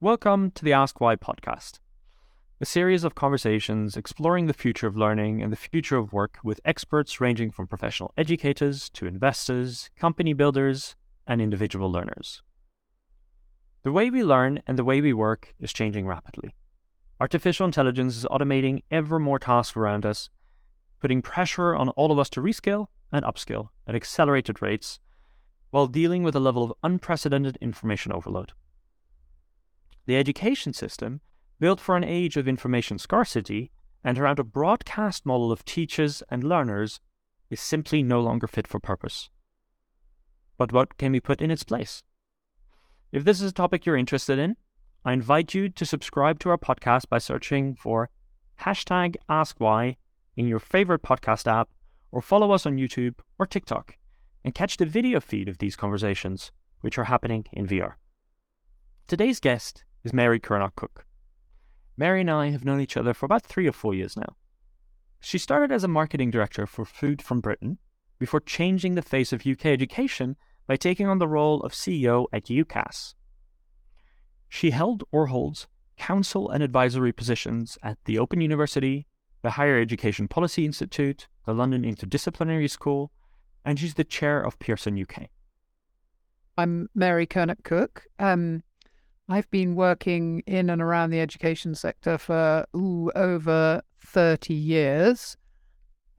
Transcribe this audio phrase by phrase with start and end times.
[0.00, 1.80] Welcome to the Ask Why podcast,
[2.60, 6.60] a series of conversations exploring the future of learning and the future of work with
[6.64, 10.94] experts ranging from professional educators to investors, company builders,
[11.26, 12.44] and individual learners.
[13.82, 16.54] The way we learn and the way we work is changing rapidly.
[17.18, 20.30] Artificial intelligence is automating ever more tasks around us,
[21.00, 25.00] putting pressure on all of us to reskill and upskill at accelerated rates
[25.70, 28.52] while dealing with a level of unprecedented information overload.
[30.08, 31.20] The education system,
[31.60, 33.70] built for an age of information scarcity
[34.02, 36.98] and around a broadcast model of teachers and learners,
[37.50, 39.28] is simply no longer fit for purpose.
[40.56, 42.02] But what can be put in its place?
[43.12, 44.56] If this is a topic you're interested in,
[45.04, 48.08] I invite you to subscribe to our podcast by searching for
[48.62, 49.96] hashtag AskWhy
[50.38, 51.68] in your favorite podcast app
[52.12, 53.98] or follow us on YouTube or TikTok
[54.42, 57.96] and catch the video feed of these conversations, which are happening in VR.
[59.06, 61.06] Today's guest is Mary Curnock Cook.
[61.96, 64.36] Mary and I have known each other for about three or four years now.
[65.20, 67.78] She started as a marketing director for Food from Britain
[68.18, 72.44] before changing the face of UK education by taking on the role of CEO at
[72.44, 73.14] UCAS.
[74.48, 79.06] She held or holds council and advisory positions at the Open University,
[79.42, 83.10] the Higher Education Policy Institute, the London Interdisciplinary School,
[83.64, 85.28] and she's the chair of Pearson UK.
[86.56, 88.04] I'm Mary Curnock Cook.
[88.18, 88.62] Um,
[89.28, 95.36] I've been working in and around the education sector for ooh, over 30 years.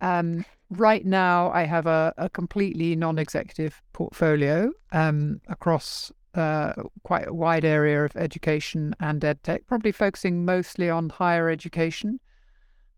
[0.02, 7.28] Um, right now, I have a, a completely non executive portfolio um, across uh, quite
[7.28, 12.20] a wide area of education and edtech, probably focusing mostly on higher education.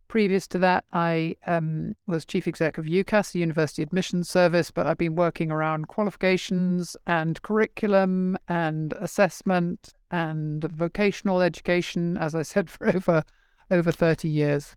[0.09, 4.86] Previous to that, I um, was chief exec of UCAS, the University Admissions Service, but
[4.86, 12.70] I've been working around qualifications and curriculum and assessment and vocational education, as I said,
[12.70, 13.23] for over
[13.70, 14.76] over thirty years.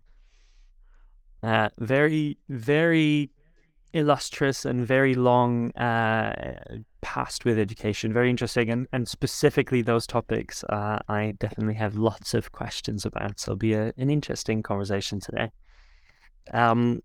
[1.43, 3.29] Uh, very, very
[3.93, 6.53] illustrious and very long uh,
[7.01, 8.11] past with education.
[8.11, 13.39] Very interesting, and, and specifically those topics, uh, I definitely have lots of questions about.
[13.39, 15.51] So it'll be a, an interesting conversation today.
[16.51, 17.01] Um,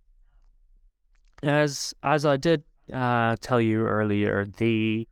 [1.42, 2.62] as as I did
[2.92, 5.06] uh, tell you earlier, the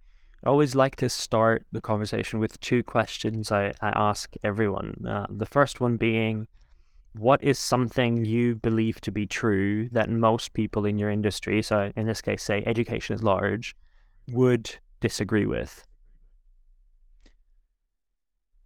[0.45, 5.05] I always like to start the conversation with two questions I, I ask everyone.
[5.07, 6.47] Uh, the first one being,
[7.15, 11.91] what is something you believe to be true that most people in your industry, so
[11.97, 13.75] in this case, say education is large,
[14.29, 15.85] would disagree with?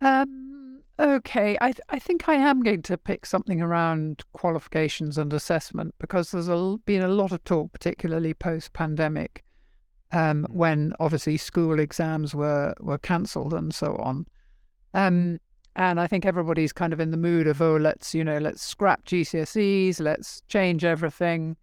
[0.02, 5.32] Um, okay, I th- I think I am going to pick something around qualifications and
[5.32, 9.44] assessment because there's a, been a lot of talk, particularly post pandemic,
[10.12, 10.50] um, mm.
[10.50, 14.26] when obviously school exams were were cancelled and so on.
[14.94, 15.40] Um,
[15.74, 18.62] and I think everybody's kind of in the mood of oh, let's you know, let's
[18.62, 21.56] scrap GCSEs, let's change everything.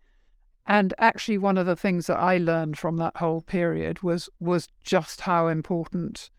[0.66, 4.68] And actually, one of the things that I learned from that whole period was was
[4.84, 6.30] just how important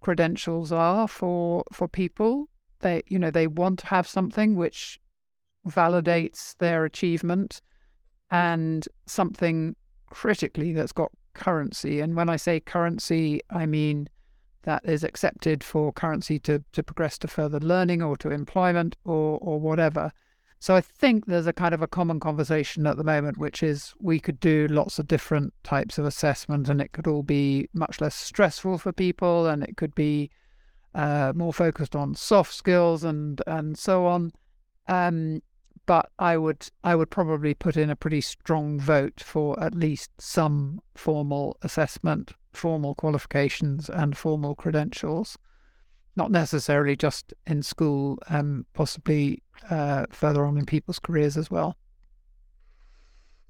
[0.00, 2.48] credentials are for for people.
[2.80, 4.98] They you know they want to have something which
[5.66, 7.60] validates their achievement
[8.30, 9.74] and something
[10.10, 12.00] critically that's got currency.
[12.00, 14.08] And when I say currency, I mean
[14.64, 19.38] that is accepted for currency to, to progress to further learning or to employment or,
[19.40, 20.12] or whatever.
[20.60, 23.94] So I think there's a kind of a common conversation at the moment, which is
[24.00, 28.00] we could do lots of different types of assessment and it could all be much
[28.00, 30.30] less stressful for people and it could be
[30.94, 34.32] uh, more focused on soft skills and, and so on.
[34.88, 35.42] Um,
[35.88, 40.10] but I would I would probably put in a pretty strong vote for at least
[40.20, 45.38] some formal assessment, formal qualifications, and formal credentials.
[46.14, 51.74] Not necessarily just in school, um, possibly uh, further on in people's careers as well.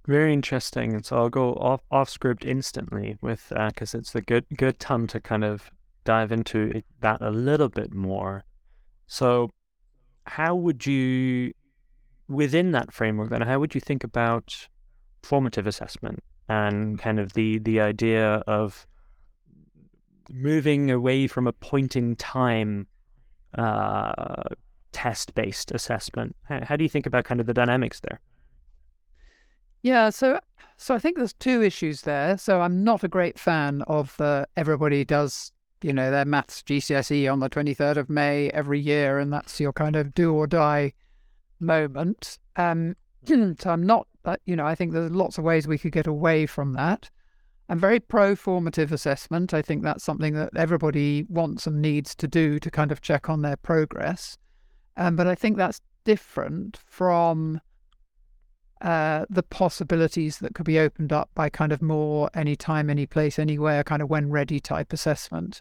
[0.06, 4.21] Very interesting, and so I'll go off off script instantly with because uh, it's a
[4.21, 5.72] good good time to kind of
[6.04, 8.44] dive into that a little bit more.
[9.09, 9.51] So,
[10.24, 11.53] how would you
[12.28, 14.69] within that framework, then how would you think about
[15.22, 18.86] formative assessment and kind of the the idea of
[20.30, 22.86] moving away from a point in time
[23.54, 24.42] uh,
[24.92, 26.36] test based assessment?
[26.45, 28.21] How, how do you think about kind of the dynamics there?
[29.83, 30.39] Yeah, so
[30.77, 32.36] so I think there's two issues there.
[32.36, 35.53] So I'm not a great fan of uh, everybody does
[35.83, 39.72] you know their maths GCSE on the 23rd of May every year, and that's your
[39.72, 40.92] kind of do or die
[41.60, 42.39] moment.
[42.57, 42.97] Um,
[43.27, 44.07] so I'm not,
[44.47, 47.10] you know, I think there's lots of ways we could get away from that.
[47.69, 49.53] I'm very pro formative assessment.
[49.53, 53.28] I think that's something that everybody wants and needs to do to kind of check
[53.28, 54.39] on their progress.
[54.97, 57.61] Um, but I think that's different from
[58.81, 63.39] uh, the possibilities that could be opened up by kind of more anytime, any place,
[63.39, 65.61] anywhere, kind of when ready type assessment.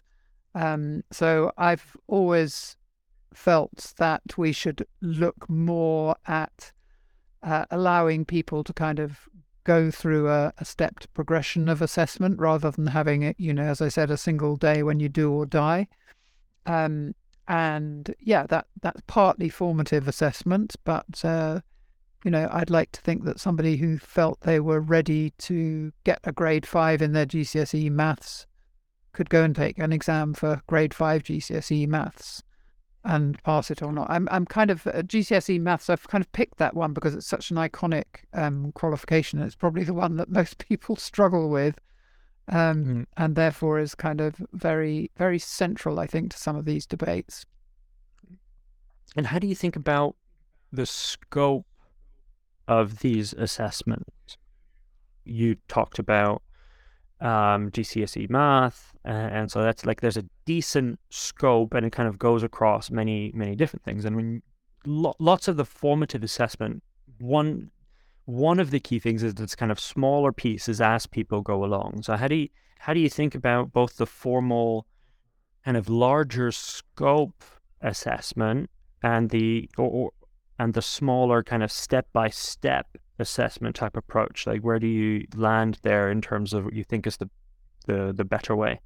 [0.54, 2.77] Um, so I've always
[3.34, 6.72] felt that we should look more at
[7.42, 9.28] uh, allowing people to kind of
[9.64, 13.82] go through a, a, stepped progression of assessment rather than having it, you know, as
[13.82, 15.88] I said, a single day when you do or die.
[16.66, 17.14] Um,
[17.46, 21.60] and yeah, that that's partly formative assessment, but uh,
[22.24, 26.20] you know, I'd like to think that somebody who felt they were ready to get
[26.24, 28.46] a grade five in their GCSE maths
[29.12, 32.42] could go and take an exam for grade five GCSE maths
[33.04, 34.10] and pass it or not.
[34.10, 35.88] I'm I'm kind of uh, GCSE maths.
[35.88, 38.04] I've kind of picked that one because it's such an iconic
[38.34, 39.40] um, qualification.
[39.40, 41.78] It's probably the one that most people struggle with,
[42.48, 43.06] um, mm.
[43.16, 47.46] and therefore is kind of very very central, I think, to some of these debates.
[49.16, 50.16] And how do you think about
[50.72, 51.66] the scope
[52.66, 54.36] of these assessments?
[55.24, 56.42] You talked about
[57.20, 62.18] um, GCSE math, and so that's like there's a decent scope, and it kind of
[62.18, 64.04] goes across many many different things.
[64.04, 64.42] And when
[64.86, 66.82] lo- lots of the formative assessment,
[67.18, 67.70] one
[68.24, 72.02] one of the key things is this kind of smaller pieces as people go along.
[72.02, 72.48] So how do you
[72.78, 74.86] how do you think about both the formal
[75.64, 77.42] kind of larger scope
[77.80, 78.70] assessment
[79.02, 80.10] and the or, or
[80.58, 84.46] and the smaller kind of step by step assessment type approach?
[84.46, 87.28] Like where do you land there in terms of what you think is the
[87.86, 88.80] the, the better way?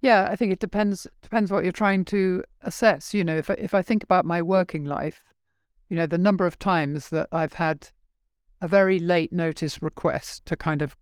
[0.00, 3.14] Yeah, I think it depends depends what you're trying to assess.
[3.14, 5.22] You know, if if I think about my working life,
[5.88, 7.88] you know, the number of times that I've had
[8.60, 10.96] a very late notice request to kind of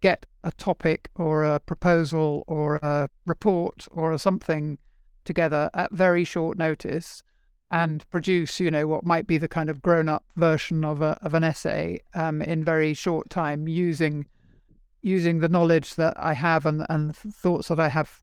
[0.00, 4.78] get a topic or a proposal or a report or something
[5.24, 7.22] together at very short notice
[7.70, 11.34] and produce, you know, what might be the kind of grown-up version of a of
[11.34, 14.26] an essay um, in very short time, using
[15.02, 18.22] using the knowledge that I have and and thoughts that I have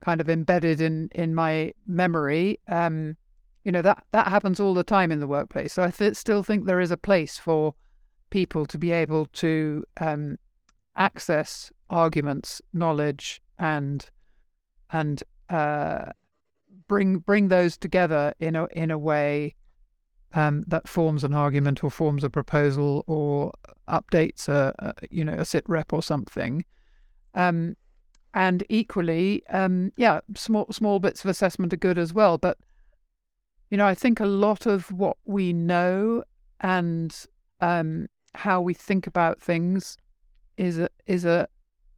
[0.00, 2.58] kind of embedded in in my memory.
[2.68, 3.16] Um,
[3.64, 5.74] you know that that happens all the time in the workplace.
[5.74, 7.74] So I th- still think there is a place for
[8.30, 10.38] people to be able to um,
[10.96, 14.08] access arguments, knowledge, and
[14.90, 16.12] and uh,
[16.88, 19.54] bring bring those together in a in a way
[20.34, 23.52] um, that forms an argument or forms a proposal or
[23.88, 26.64] updates a, a you know a sit rep or something.
[27.34, 27.76] Um,
[28.34, 32.36] and equally, um, yeah, small small bits of assessment are good as well.
[32.38, 32.58] But
[33.70, 36.22] you know, I think a lot of what we know
[36.60, 37.16] and
[37.60, 39.96] um, how we think about things
[40.56, 41.48] is a, is a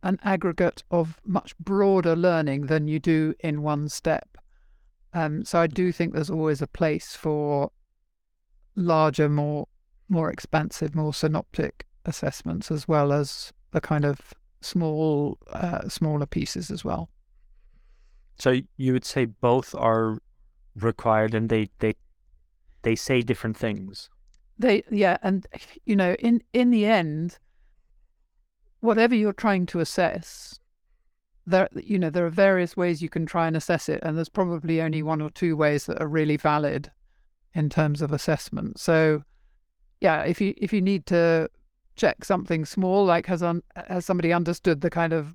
[0.02, 4.38] an aggregate of much broader learning than you do in one step.
[5.14, 7.70] Um, so I do think there's always a place for
[8.74, 9.66] larger, more
[10.08, 16.70] more expansive, more synoptic assessments, as well as the kind of small, uh, smaller pieces
[16.70, 17.10] as well.
[18.38, 20.18] So you would say both are
[20.74, 21.94] required, and they they
[22.82, 24.08] they say different things.
[24.58, 25.46] They yeah, and
[25.84, 27.38] you know, in in the end,
[28.80, 30.57] whatever you're trying to assess,
[31.48, 34.28] there you know there are various ways you can try and assess it and there's
[34.28, 36.90] probably only one or two ways that are really valid
[37.54, 38.78] in terms of assessment.
[38.78, 39.24] So
[40.00, 41.48] yeah if you if you need to
[41.96, 45.34] check something small like has un, has somebody understood the kind of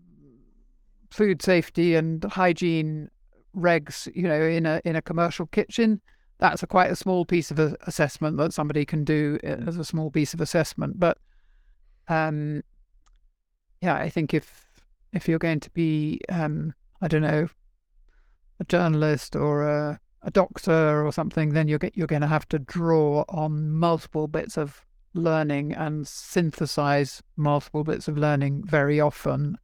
[1.10, 3.10] food safety and hygiene
[3.56, 6.02] regs you know in a in a commercial kitchen
[6.40, 9.78] that's a quite a small piece of a, assessment that somebody can do uh, as
[9.78, 11.00] a small piece of assessment.
[11.00, 11.18] But
[12.10, 12.64] um
[13.82, 14.73] yeah i think if
[15.14, 17.48] if you're going to be, um, I don't know,
[18.60, 22.60] a journalist or a, a doctor or something, then you're you're going to have to
[22.60, 29.58] draw on multiple bits of learning and synthesize multiple bits of learning very often.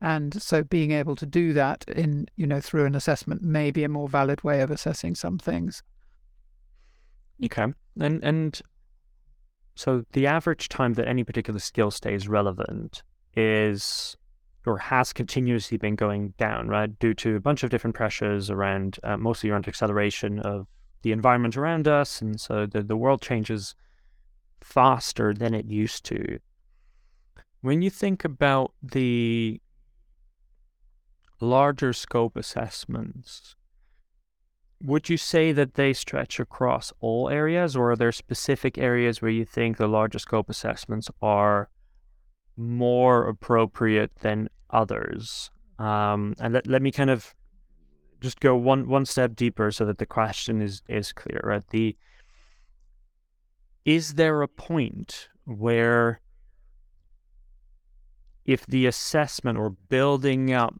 [0.00, 3.84] And so being able to do that in, you know, through an assessment may be
[3.84, 5.82] a more valid way of assessing some things.
[7.42, 7.66] Okay.
[7.98, 8.60] And and
[9.74, 13.02] so the average time that any particular skill stays relevant
[13.34, 14.16] is
[14.66, 18.98] or has continuously been going down, right, due to a bunch of different pressures around,
[19.04, 20.66] uh, mostly around acceleration of
[21.02, 23.74] the environment around us, and so the the world changes
[24.60, 26.40] faster than it used to.
[27.60, 29.60] When you think about the
[31.40, 33.54] larger scope assessments,
[34.82, 39.30] would you say that they stretch across all areas, or are there specific areas where
[39.30, 41.70] you think the larger scope assessments are
[42.56, 45.50] more appropriate than others?
[45.78, 47.34] Um, and let, let me kind of
[48.20, 51.40] just go one one step deeper so that the question is is clear.
[51.44, 51.66] Right?
[51.68, 51.96] The
[53.84, 56.20] is there a point where
[58.44, 60.74] if the assessment or building up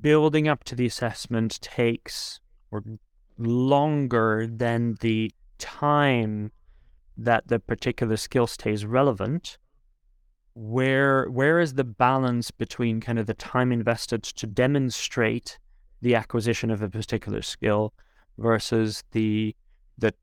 [0.00, 2.40] building up to the assessment takes
[2.70, 2.82] or
[3.38, 6.50] longer than the time
[7.16, 9.58] that the particular skill stays relevant
[10.56, 15.58] where where is the balance between kind of the time invested to demonstrate
[16.00, 17.92] the acquisition of a particular skill
[18.38, 19.54] versus the
[19.98, 20.14] the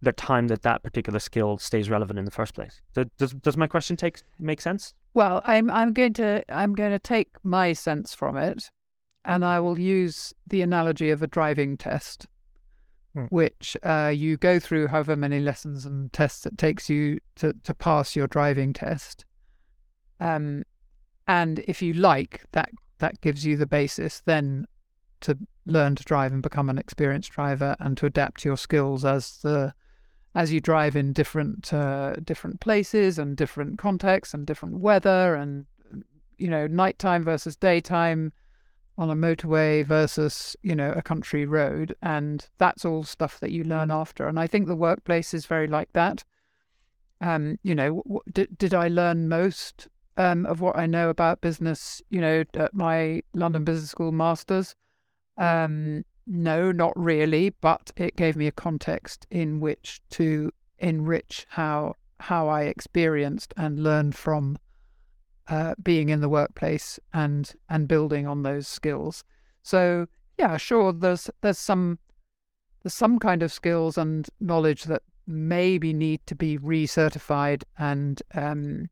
[0.00, 2.80] the time that that particular skill stays relevant in the first place.
[2.94, 4.94] Does does my question take make sense?
[5.12, 8.70] Well, I'm I'm going to I'm going to take my sense from it,
[9.24, 12.28] and I will use the analogy of a driving test,
[13.14, 13.24] hmm.
[13.24, 17.74] which uh, you go through however many lessons and tests it takes you to to
[17.74, 19.24] pass your driving test.
[20.20, 20.64] Um,
[21.26, 24.66] and if you like that, that gives you the basis then
[25.20, 29.38] to learn to drive and become an experienced driver and to adapt your skills as
[29.42, 29.72] the
[30.34, 35.66] as you drive in different uh, different places and different contexts and different weather and
[36.38, 38.32] you know nighttime versus daytime
[39.00, 43.64] on a motorway versus you know a country road and that's all stuff that you
[43.64, 44.28] learn after.
[44.28, 46.22] And i think the workplace is very like that.
[47.20, 51.40] Um you know w- did, did i learn most um, of what i know about
[51.40, 54.76] business you know at my london business school masters?
[55.38, 61.96] Um no, not really, but it gave me a context in which to enrich how
[62.20, 64.58] how I experienced and learned from
[65.50, 69.24] uh, being in the workplace and and building on those skills.
[69.62, 70.06] So
[70.38, 71.98] yeah, sure, there's there's some
[72.82, 78.88] there's some kind of skills and knowledge that maybe need to be recertified and um,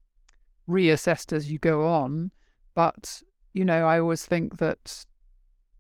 [0.69, 2.33] reassessed as you go on.
[2.75, 3.23] But
[3.55, 5.07] you know, I always think that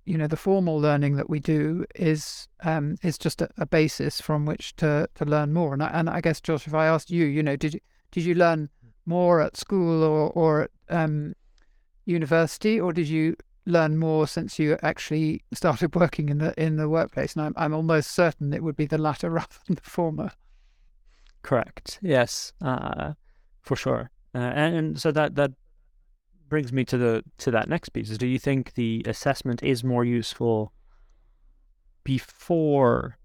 [0.04, 4.20] you know the formal learning that we do is um, is just a, a, basis
[4.20, 5.74] from which to to learn more.
[5.74, 7.80] And I, and I guess Josh, if I asked you, you know, did you
[8.10, 8.70] did you learn
[9.08, 11.34] more at school or or at um,
[12.04, 13.34] university, or did you
[13.66, 17.34] learn more since you actually started working in the in the workplace?
[17.34, 20.30] And I'm I'm almost certain it would be the latter rather than the former.
[21.42, 21.98] Correct.
[22.02, 23.14] Yes, uh,
[23.62, 24.10] for sure.
[24.34, 25.52] Uh, and, and so that that
[26.48, 29.84] brings me to the to that next piece is do you think the assessment is
[29.84, 30.72] more useful
[32.04, 33.18] before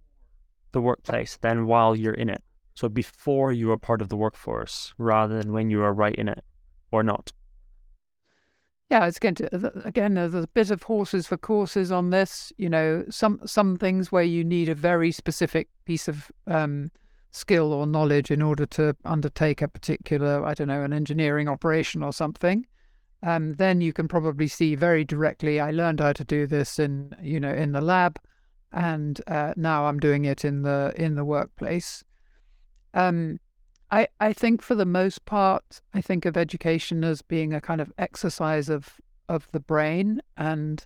[0.74, 4.94] the workplace than while you're in it so before you are part of the workforce
[4.98, 6.44] rather than when you are right in it
[6.92, 7.32] or not
[8.90, 12.70] yeah it's going to again there's a bit of horses for courses on this you
[12.70, 16.92] know some some things where you need a very specific piece of um,
[17.32, 22.04] skill or knowledge in order to undertake a particular i don't know an engineering operation
[22.04, 22.66] or something
[23.24, 25.60] um, then you can probably see very directly.
[25.60, 28.20] I learned how to do this in you know in the lab,
[28.74, 32.04] and uh, now I'm doing it in the in the workplace.
[32.94, 33.40] Um,
[33.92, 37.82] I I think for the most part, I think of education as being a kind
[37.82, 40.86] of exercise of of the brain and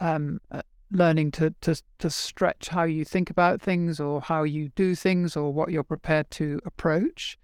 [0.00, 4.70] um, uh, learning to, to to stretch how you think about things or how you
[4.70, 7.38] do things or what you're prepared to approach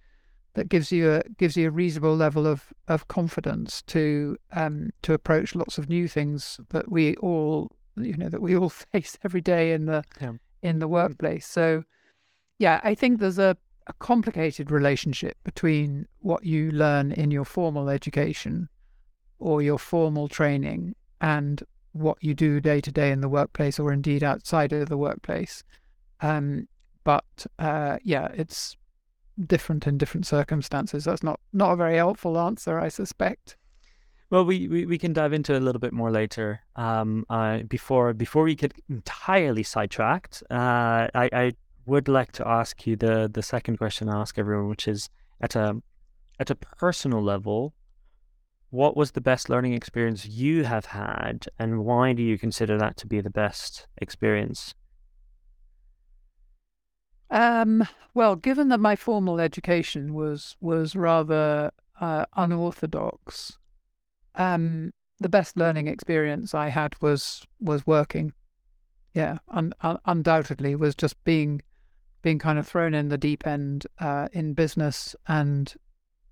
[0.55, 5.13] that gives you a gives you a reasonable level of of confidence to um to
[5.13, 9.41] approach lots of new things that we all you know that we all face every
[9.41, 10.33] day in the yeah.
[10.63, 11.85] in the workplace so
[12.59, 17.89] yeah i think there's a, a complicated relationship between what you learn in your formal
[17.89, 18.69] education
[19.39, 23.93] or your formal training and what you do day to day in the workplace or
[23.93, 25.63] indeed outside of the workplace
[26.21, 26.67] um
[27.05, 28.77] but uh yeah it's
[29.45, 31.05] different in different circumstances.
[31.05, 33.57] That's not not a very helpful answer, I suspect.
[34.29, 36.61] Well, we, we, we can dive into a little bit more later.
[36.75, 41.53] Um, uh, before before we get entirely sidetracked, uh, I, I
[41.87, 45.09] would like to ask you the the second question I ask everyone, which is
[45.41, 45.81] at a
[46.39, 47.75] at a personal level,
[48.71, 52.97] what was the best learning experience you have had, and why do you consider that
[52.99, 54.75] to be the best experience?
[57.31, 63.59] Um, well, given that my formal education was was rather uh, unorthodox,
[64.35, 68.33] um, the best learning experience I had was was working.
[69.15, 71.63] Yeah, un- un- undoubtedly was just being
[72.27, 75.75] being kind of thrown in the deep end uh, in business and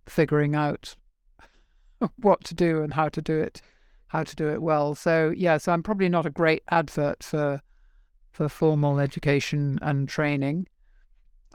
[0.06, 0.94] figuring out
[2.16, 3.62] what to do and how to do it,
[4.08, 4.94] how to do it well.
[4.94, 7.60] So yeah, so I'm probably not a great advert for
[8.32, 10.66] for formal education and training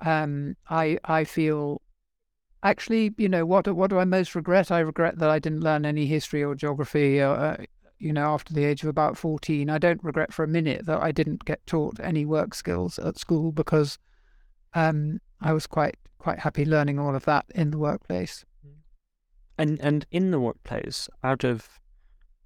[0.01, 1.81] um, I I feel
[2.63, 4.71] actually, you know, what what do I most regret?
[4.71, 7.21] I regret that I didn't learn any history or geography.
[7.21, 7.57] Uh,
[7.97, 11.01] you know, after the age of about fourteen, I don't regret for a minute that
[11.01, 13.97] I didn't get taught any work skills at school because
[14.73, 18.45] um, I was quite quite happy learning all of that in the workplace.
[19.57, 21.67] And and in the workplace, out of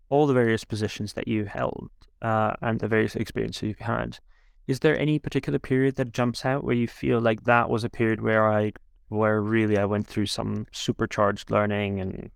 [0.10, 1.90] all the various positions that you held
[2.22, 4.20] uh, and the various experiences you've had,
[4.68, 7.90] is there any particular period that jumps out where you feel like that was a
[7.90, 8.74] period where I
[9.10, 12.32] where really I went through some supercharged learning and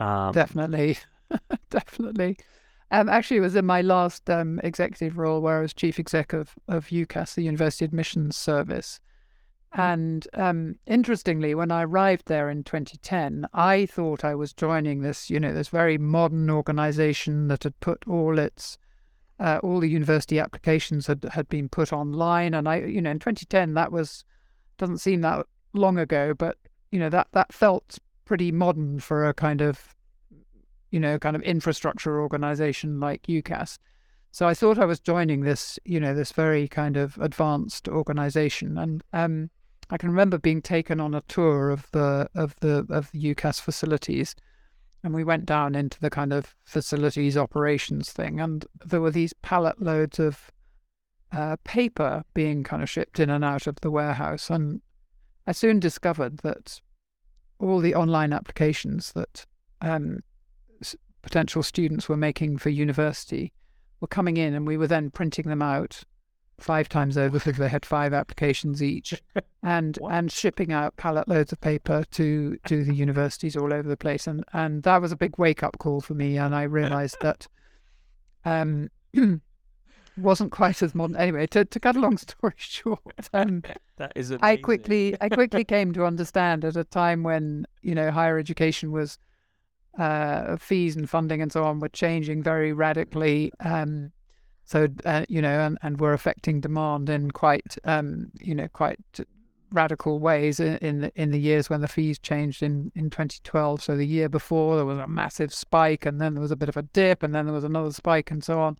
[0.00, 0.32] um...
[0.32, 0.98] definitely,
[1.70, 2.38] definitely.
[2.92, 6.34] Um, actually, it was in my last um, executive role where I was chief exec
[6.34, 9.00] of, of UCAS, the University Admissions Service.
[9.72, 9.80] Hmm.
[9.80, 15.30] And um, interestingly, when I arrived there in 2010, I thought I was joining this,
[15.30, 18.76] you know, this very modern organization that had put all its,
[19.40, 22.52] uh, all the university applications had, had been put online.
[22.52, 24.22] And I, you know, in 2010, that was,
[24.76, 26.58] doesn't seem that long ago, but,
[26.90, 29.94] you know, that, that felt pretty modern for a kind of,
[30.92, 33.78] you know, kind of infrastructure organization like UCAS.
[34.30, 38.78] So I thought I was joining this, you know, this very kind of advanced organization.
[38.78, 39.50] And, um,
[39.92, 43.60] I can remember being taken on a tour of the of the of the UCAS
[43.60, 44.34] facilities,
[45.04, 49.34] and we went down into the kind of facilities operations thing, and there were these
[49.42, 50.50] pallet loads of
[51.30, 54.80] uh, paper being kind of shipped in and out of the warehouse, and
[55.46, 56.80] I soon discovered that
[57.58, 59.44] all the online applications that
[59.82, 60.20] um,
[61.22, 63.52] potential students were making for university
[64.00, 66.02] were coming in, and we were then printing them out
[66.58, 69.20] five times over because they had five applications each,
[69.62, 73.96] and and shipping out pallet loads of paper to to the universities all over the
[73.96, 77.16] place, and and that was a big wake up call for me, and I realised
[77.20, 77.46] that
[78.44, 78.90] um
[80.16, 81.16] wasn't quite as modern.
[81.16, 83.00] Anyway, to to cut a long story short,
[83.32, 83.62] um,
[83.96, 84.44] that is amazing.
[84.44, 88.92] I quickly I quickly came to understand at a time when you know higher education
[88.92, 89.18] was.
[89.98, 93.52] Uh, fees and funding and so on were changing very radically.
[93.60, 94.10] Um,
[94.64, 98.98] so uh, you know, and, and we're affecting demand in quite um, you know quite
[99.72, 103.82] radical ways in, the in the years when the fees changed in in 2012.
[103.82, 106.68] So the year before there was a massive spike, and then there was a bit
[106.68, 108.78] of a dip, and then there was another spike, and so on.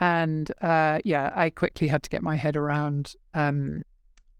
[0.00, 3.82] And uh, yeah, I quickly had to get my head around um,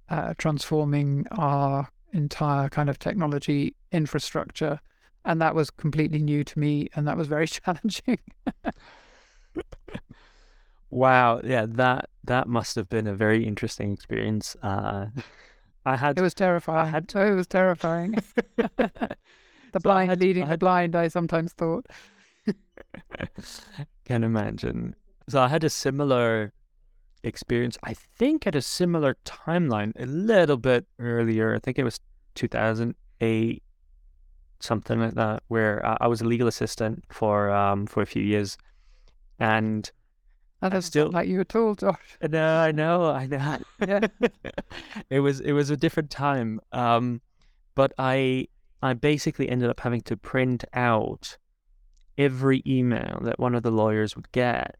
[0.09, 4.81] uh, transforming our entire kind of technology infrastructure,
[5.29, 8.19] and that was completely new to me, and that was very challenging.
[10.91, 14.57] Wow, yeah, that that must have been a very interesting experience.
[14.63, 15.07] Uh,
[15.85, 16.87] I had it was terrifying.
[16.87, 18.17] I had, to, it was terrifying.
[18.57, 19.11] the
[19.75, 20.97] so blind had, leading had, the blind.
[20.97, 21.87] I sometimes thought.
[24.07, 24.97] Can imagine.
[25.29, 26.55] So I had a similar
[27.23, 27.77] experience.
[27.83, 31.55] I think at a similar timeline, a little bit earlier.
[31.55, 32.01] I think it was
[32.35, 33.63] 2008,
[34.61, 38.57] something like that, where I was a legal assistant for um for a few years,
[39.39, 39.91] and
[40.61, 42.19] that doesn't still like you at all, Josh.
[42.29, 43.59] No, I know, I know.
[43.87, 44.07] Yeah.
[45.11, 46.61] it was it was a different time.
[46.73, 47.21] Um,
[47.75, 48.49] but I
[48.83, 51.37] I basically ended up having to print out
[52.17, 54.77] every email that one of the lawyers would get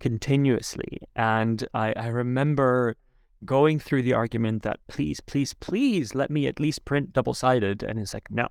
[0.00, 0.98] continuously.
[1.14, 2.96] And I, I remember
[3.44, 7.82] going through the argument that please, please, please let me at least print double sided.
[7.82, 8.48] And it's like, no,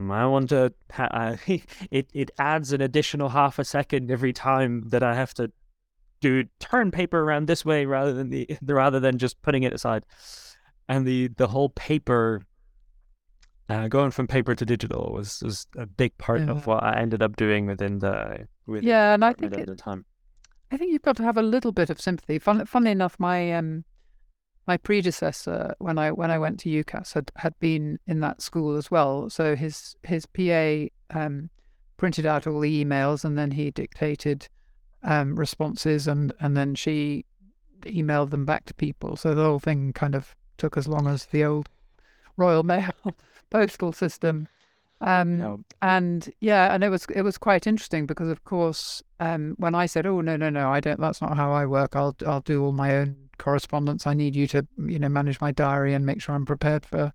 [0.00, 0.72] I want to.
[0.92, 1.36] Ha- uh,
[1.90, 5.50] it it adds an additional half a second every time that I have to
[6.20, 10.04] do turn paper around this way rather than the rather than just putting it aside.
[10.88, 12.42] And the the whole paper
[13.68, 16.50] uh, going from paper to digital was was a big part yeah.
[16.50, 19.66] of what I ended up doing within the within yeah, and I think at it,
[19.66, 20.04] the time.
[20.70, 22.38] I think you've got to have a little bit of sympathy.
[22.38, 23.84] Fun, funnily enough, my um
[24.68, 28.76] my predecessor when I when I went to UCAS had, had been in that school
[28.76, 29.30] as well.
[29.30, 31.48] So his his PA um,
[31.96, 34.46] printed out all the emails and then he dictated
[35.02, 37.24] um, responses, and and then she
[37.82, 39.16] emailed them back to people.
[39.16, 41.70] So the whole thing kind of took as long as the old
[42.36, 42.92] Royal Mail
[43.50, 44.48] postal system.
[45.00, 45.60] Um, no.
[45.80, 49.86] And yeah, and it was it was quite interesting because, of course, um, when I
[49.86, 51.00] said, "Oh no, no, no, I don't.
[51.00, 51.96] That's not how I work.
[51.96, 54.06] I'll I'll do all my own correspondence.
[54.06, 57.12] I need you to you know manage my diary and make sure I'm prepared for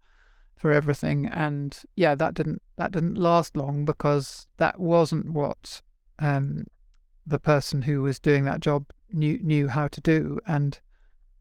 [0.55, 5.81] for everything." And yeah, that didn't that didn't last long because that wasn't what
[6.19, 6.65] um,
[7.25, 10.79] the person who was doing that job knew knew how to do and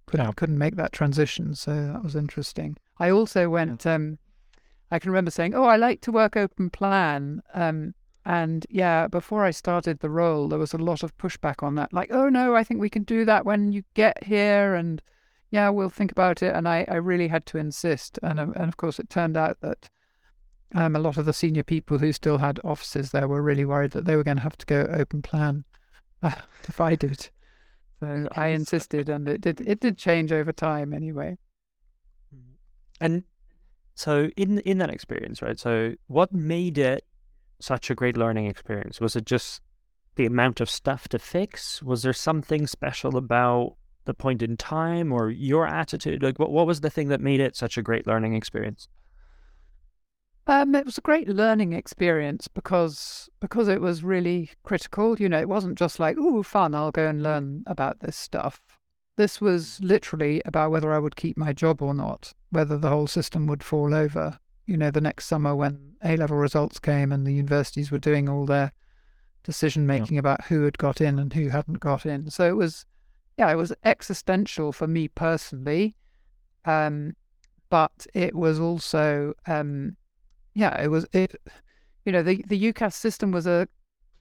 [0.07, 0.33] couldn't yeah.
[0.37, 1.55] couldn't make that transition.
[1.55, 2.77] So that was interesting.
[2.99, 3.87] I also went.
[3.87, 4.19] Um,
[4.91, 9.45] I can remember saying, "Oh, I like to work open plan." Um, and yeah, before
[9.45, 11.93] I started the role, there was a lot of pushback on that.
[11.93, 15.03] Like, "Oh no, I think we can do that when you get here," and
[15.51, 16.55] yeah, we'll think about it.
[16.55, 18.19] And I, I really had to insist.
[18.23, 19.91] And, um, and of course, it turned out that
[20.75, 23.91] um, a lot of the senior people who still had offices there were really worried
[23.91, 25.65] that they were going to have to go open plan
[26.23, 26.33] uh,
[26.69, 27.29] if I did.
[28.01, 29.61] So I insisted, and it did.
[29.61, 31.39] It did change over time, anyway.
[33.01, 33.23] And
[33.95, 35.59] so, in in that experience, right?
[35.59, 37.05] So, what made it
[37.63, 39.01] such a great learning experience?
[39.01, 39.61] Was it just
[40.17, 41.83] the amount of stuff to fix?
[41.83, 46.23] Was there something special about the point in time or your attitude?
[46.23, 48.89] Like, what what was the thing that made it such a great learning experience?
[50.47, 55.17] Um, it was a great learning experience because because it was really critical.
[55.19, 56.75] You know, it wasn't just like, "Oh, fun!
[56.75, 58.61] I'll go and learn about this stuff."
[59.17, 63.07] This was literally about whether I would keep my job or not, whether the whole
[63.07, 64.39] system would fall over.
[64.67, 68.29] You know, the next summer when A level results came and the universities were doing
[68.29, 68.73] all their
[69.43, 70.21] decision making yeah.
[70.21, 72.31] about who had got in and who hadn't got in.
[72.31, 72.87] So it was,
[73.37, 75.97] yeah, it was existential for me personally.
[76.65, 77.17] Um,
[77.71, 79.97] but it was also um,
[80.55, 81.35] yeah, it was it.
[82.05, 83.69] You know, the the UCAS system was a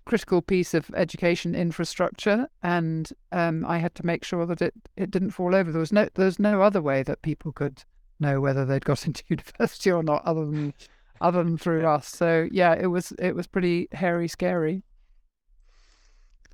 [0.05, 5.11] critical piece of education infrastructure, and um, I had to make sure that it it
[5.11, 5.71] didn't fall over.
[5.71, 7.83] There was no there's no other way that people could
[8.21, 10.73] know whether they'd got into university or not, other than
[11.19, 12.07] other than through us.
[12.07, 14.83] So yeah, it was it was pretty hairy, scary.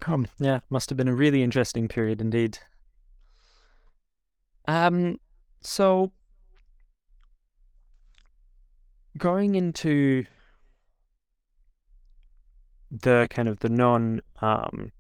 [0.06, 2.60] Um, yeah, must have been a really interesting period indeed.
[4.68, 5.20] Um,
[5.62, 6.12] so
[9.18, 10.26] going into
[12.92, 14.92] the kind of the non um,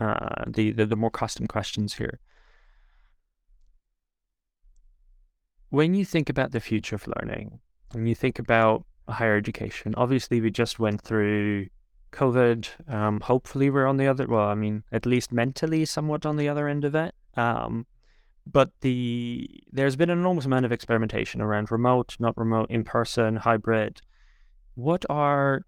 [0.00, 2.18] uh, the, the the more custom questions here.
[5.70, 7.60] When you think about the future of learning,
[7.92, 11.66] when you think about higher education, obviously we just went through
[12.12, 12.92] COVID.
[12.92, 14.26] Um, hopefully we're on the other.
[14.26, 17.14] Well, I mean, at least mentally, somewhat on the other end of it.
[17.36, 17.86] Um,
[18.46, 23.36] but the there's been an enormous amount of experimentation around remote, not remote, in person,
[23.36, 24.00] hybrid.
[24.74, 25.62] What are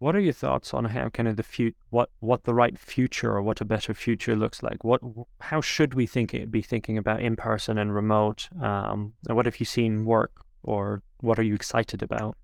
[0.00, 3.32] what are your thoughts on how kind of the fut- what what the right future
[3.32, 4.82] or what a better future looks like?
[4.82, 5.02] What
[5.40, 8.48] how should we think be thinking about in person and remote?
[8.60, 10.32] Um, and what have you seen work,
[10.62, 12.36] or what are you excited about?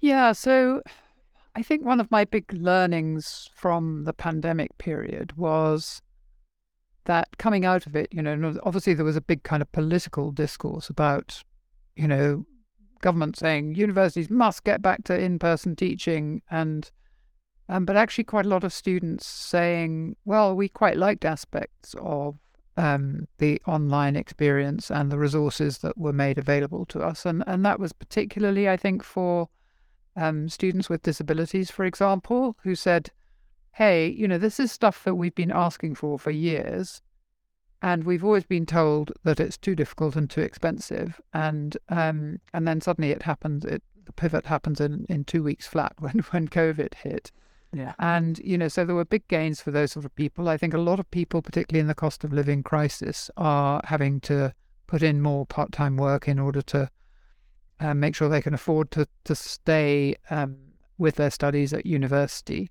[0.00, 0.80] Yeah, so
[1.56, 6.02] I think one of my big learnings from the pandemic period was
[7.06, 10.30] that coming out of it, you know, obviously there was a big kind of political
[10.30, 11.42] discourse about,
[11.96, 12.44] you know,
[13.00, 16.90] government saying universities must get back to in-person teaching and
[17.68, 22.36] um, but actually quite a lot of students saying, well, we quite liked aspects of
[22.76, 27.26] um, the online experience and the resources that were made available to us.
[27.26, 29.48] And, and that was particularly, I think, for
[30.14, 33.10] um, students with disabilities, for example, who said,
[33.72, 37.02] hey, you know, this is stuff that we've been asking for for years.
[37.82, 41.20] And we've always been told that it's too difficult and too expensive.
[41.34, 45.66] And um, and then suddenly it happens, it, the pivot happens in, in two weeks
[45.66, 47.32] flat when, when COVID hit.
[47.72, 47.92] Yeah.
[47.98, 50.48] And, you know, so there were big gains for those sort of people.
[50.48, 54.20] I think a lot of people, particularly in the cost of living crisis, are having
[54.20, 54.54] to
[54.86, 56.90] put in more part time work in order to
[57.80, 60.56] uh, make sure they can afford to, to stay um,
[60.96, 62.70] with their studies at university.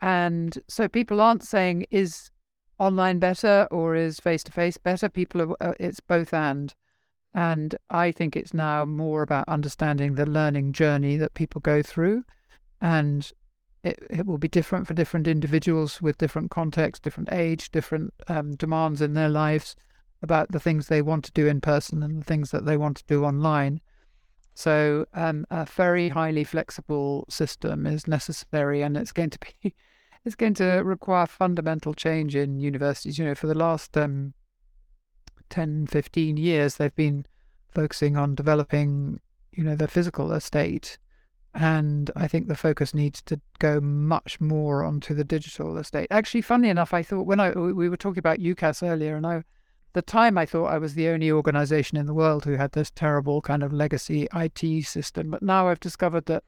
[0.00, 2.30] And so people aren't saying, is
[2.80, 5.08] online better or is face to face better?
[5.08, 6.74] People are, uh, it's both and.
[7.32, 12.24] And I think it's now more about understanding the learning journey that people go through.
[12.80, 13.30] And
[13.84, 18.56] it, it will be different for different individuals with different contexts, different age, different um,
[18.56, 19.76] demands in their lives
[20.22, 22.96] about the things they want to do in person and the things that they want
[22.96, 23.80] to do online.
[24.54, 29.74] So, um, a very highly flexible system is necessary, and it's going to be
[30.24, 33.18] it's going to require fundamental change in universities.
[33.18, 34.34] You know, for the last um,
[35.48, 37.24] 10, 15 years, they've been
[37.68, 39.20] focusing on developing,
[39.52, 40.98] you know, the physical estate.
[41.54, 46.06] And I think the focus needs to go much more onto the digital estate.
[46.10, 49.42] Actually, funny enough, I thought when I we were talking about UCAS earlier, and I,
[49.92, 52.92] the time I thought I was the only organization in the world who had this
[52.92, 55.30] terrible kind of legacy IT system.
[55.30, 56.44] But now I've discovered that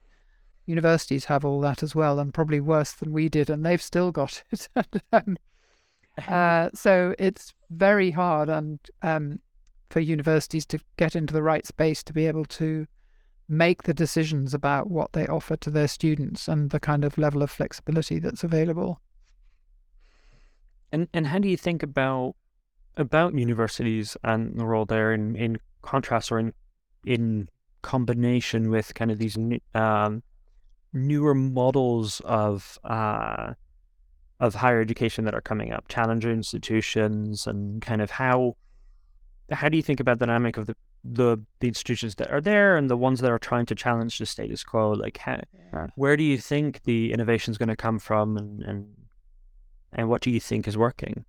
[0.67, 4.13] universities have all that as well, and probably worse than we did, and they've still
[4.13, 4.69] got it.
[5.13, 5.37] um,
[6.29, 9.41] uh, so it's very hard and um,
[9.91, 12.87] for universities to get into the right space to be able to
[13.49, 17.43] make the decisions about what they offer to their students and the kind of level
[17.43, 19.01] of flexibility that's available.
[20.91, 22.35] And and how do you think about
[22.97, 26.53] about universities and the role there in, in contrast or in
[27.05, 27.49] in
[27.83, 29.37] combination with kind of these
[29.75, 30.23] um,
[30.93, 33.55] newer models of uh,
[34.41, 38.57] of higher education that are coming up, challenger institutions, and kind of how
[39.51, 42.77] how do you think about the dynamic of the the, the institutions that are there
[42.77, 44.93] and the ones that are trying to challenge the status quo?
[44.93, 45.41] Like, how,
[45.73, 45.89] yeah.
[45.97, 48.87] where do you think the innovation is going to come from, and, and
[49.93, 51.25] and what do you think is working?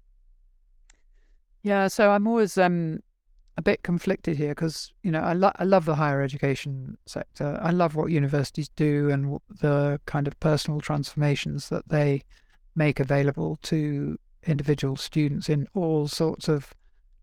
[1.63, 2.99] Yeah, so I'm always um
[3.55, 7.59] a bit conflicted here because you know I, lo- I love the higher education sector.
[7.61, 12.23] I love what universities do and the kind of personal transformations that they
[12.75, 16.73] make available to individual students in all sorts of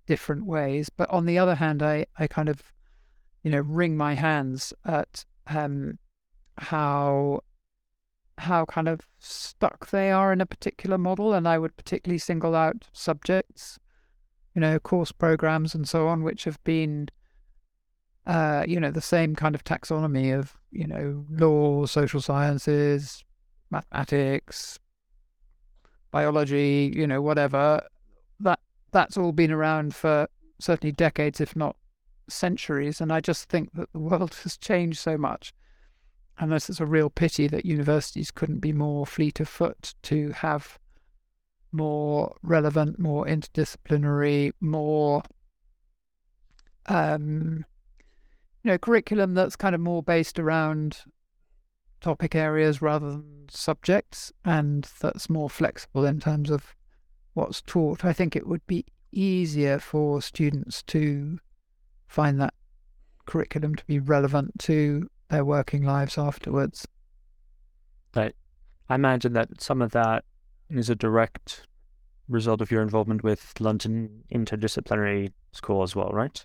[0.06, 0.88] different ways.
[0.88, 2.62] But on the other hand, I, I kind of
[3.42, 5.98] you know wring my hands at um,
[6.58, 7.40] how
[8.38, 12.54] how kind of stuck they are in a particular model, and I would particularly single
[12.54, 13.78] out subjects
[14.60, 17.08] you know, course programs and so on, which have been,
[18.26, 23.24] uh, you know, the same kind of taxonomy of, you know, law, social sciences,
[23.70, 24.78] mathematics,
[26.10, 27.80] biology, you know, whatever.
[28.40, 31.74] That that's all been around for certainly decades, if not
[32.28, 33.00] centuries.
[33.00, 35.54] And I just think that the world has changed so much.
[36.38, 40.32] And this is a real pity that universities couldn't be more fleet of foot to
[40.32, 40.78] have
[41.72, 45.22] more relevant, more interdisciplinary, more
[46.86, 47.64] um,
[48.62, 50.98] you know, curriculum that's kind of more based around
[52.00, 56.74] topic areas rather than subjects, and that's more flexible in terms of
[57.34, 58.04] what's taught.
[58.04, 61.38] I think it would be easier for students to
[62.06, 62.54] find that
[63.26, 66.86] curriculum to be relevant to their working lives afterwards.
[68.14, 68.34] Right.
[68.88, 70.24] I imagine that some of that
[70.70, 71.66] is a direct
[72.28, 76.44] result of your involvement with London Interdisciplinary School as well, right?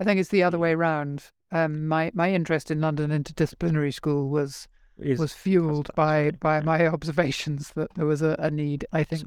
[0.00, 1.30] I think it's the other way around.
[1.52, 6.86] Um, my my interest in London Interdisciplinary School was is, was fueled by by my
[6.96, 9.26] observations that there was a, a need, I think,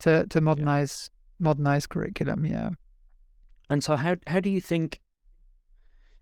[0.00, 1.44] to to modernize yeah.
[1.44, 2.46] modernize curriculum.
[2.46, 2.70] Yeah.
[3.68, 5.00] And so, how how do you think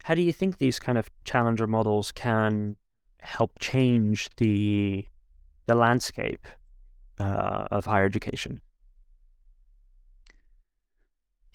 [0.04, 2.76] how do you think these kind of challenger models can
[3.20, 5.06] help change the
[5.66, 6.46] the landscape
[7.18, 8.60] uh, of higher education?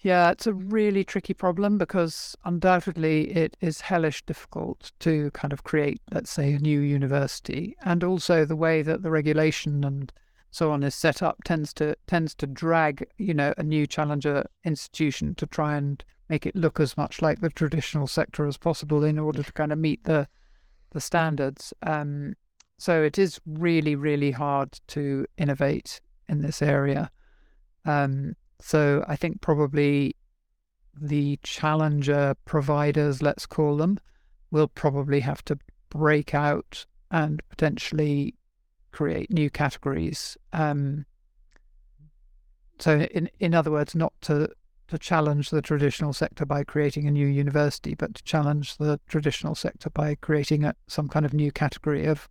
[0.02, 5.62] Yeah, it's a really tricky problem because undoubtedly it is hellish difficult to kind of
[5.62, 10.10] create, let's say, a new university, and also the way that the regulation and
[10.50, 14.46] so on is set up tends to tends to drag, you know, a new challenger
[14.64, 19.04] institution to try and make it look as much like the traditional sector as possible
[19.04, 20.26] in order to kind of meet the
[20.92, 21.74] the standards.
[21.82, 22.34] Um,
[22.80, 27.10] so it is really, really hard to innovate in this area.
[27.84, 30.16] Um, so I think probably
[30.98, 33.98] the challenger providers, let's call them,
[34.50, 35.58] will probably have to
[35.90, 38.34] break out and potentially
[38.92, 40.38] create new categories.
[40.54, 41.04] Um,
[42.78, 44.48] so, in in other words, not to
[44.88, 49.54] to challenge the traditional sector by creating a new university, but to challenge the traditional
[49.54, 52.26] sector by creating a, some kind of new category of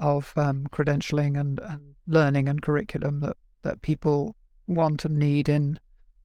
[0.00, 4.34] of um, credentialing and, and learning and curriculum that, that people
[4.66, 5.78] want and need in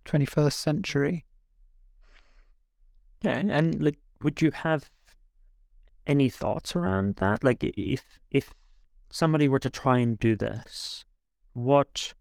[0.05, 1.25] 21st century.
[3.21, 4.89] Yeah, and, and like, would you have
[6.07, 7.43] any thoughts around that?
[7.43, 8.53] Like, if if
[9.09, 11.05] somebody were to try and do this,
[11.53, 12.13] what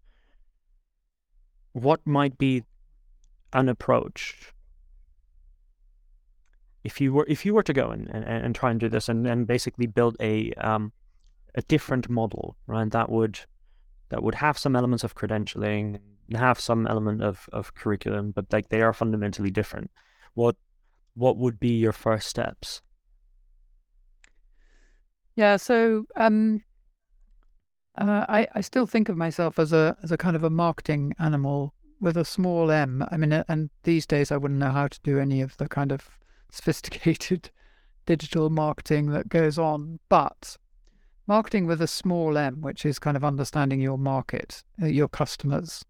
[1.73, 2.63] what might be
[3.53, 4.51] an approach?
[6.83, 9.09] If you were if you were to go and, and, and try and do this
[9.09, 10.91] and, and basically build a um,
[11.55, 12.89] a different model, right?
[12.91, 13.39] That would
[14.09, 15.99] that would have some elements of credentialing,
[16.33, 19.89] have some element of, of curriculum, but like they are fundamentally different.
[20.33, 20.55] What
[21.15, 22.81] what would be your first steps?
[25.35, 26.61] Yeah, so um,
[27.97, 31.13] uh, I I still think of myself as a as a kind of a marketing
[31.19, 33.05] animal with a small m.
[33.09, 35.91] I mean, and these days I wouldn't know how to do any of the kind
[35.91, 36.09] of
[36.51, 37.49] sophisticated
[38.05, 40.57] digital marketing that goes on, but
[41.27, 45.83] marketing with a small m, which is kind of understanding your market, uh, your customers.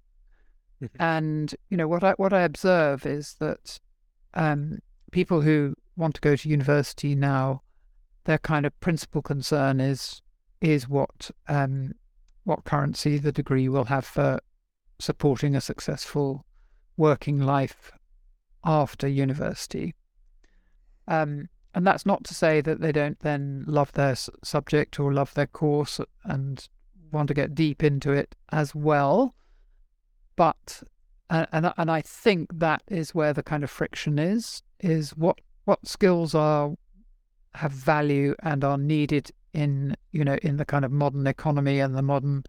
[0.82, 1.02] Mm-hmm.
[1.02, 3.80] And you know what I what I observe is that
[4.34, 4.80] um,
[5.12, 7.62] people who want to go to university now,
[8.26, 10.22] their kind of principal concern is
[10.62, 11.94] is what um,
[12.44, 14.40] what currency the degree will have for
[15.00, 16.46] supporting a successful
[16.98, 17.92] working life
[18.64, 19.94] after university.
[21.08, 25.34] Um, and that's not to say that they don't then love their subject or love
[25.34, 26.70] their course and
[27.12, 29.36] want to get deep into it as well.
[30.38, 30.84] But
[31.30, 35.86] and and I think that is where the kind of friction is is what what
[35.86, 36.76] skills are
[37.56, 41.94] have value and are needed in you know in the kind of modern economy and
[41.94, 42.44] the modern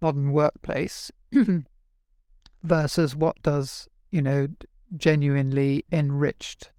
[0.00, 1.12] modern workplace
[2.64, 4.48] versus what does you know
[4.96, 6.70] genuinely enriched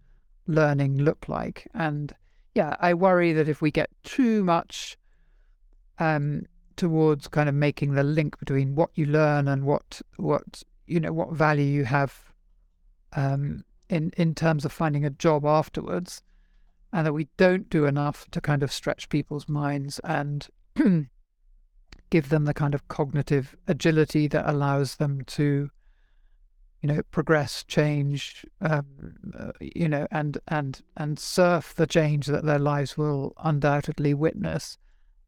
[0.48, 1.68] learning look like.
[1.74, 2.14] And
[2.54, 4.98] yeah i worry that if we get too much
[6.00, 6.44] um
[6.76, 11.14] towards kind of making the link between what you learn and what what you know
[11.14, 12.34] what value you have
[13.14, 16.22] um in in terms of finding a job afterwards
[16.94, 20.48] and that we don't do enough to kind of stretch people's minds and
[22.10, 25.70] give them the kind of cognitive agility that allows them to
[26.82, 28.86] you know progress change um,
[29.38, 34.78] uh, you know and and and surf the change that their lives will undoubtedly witness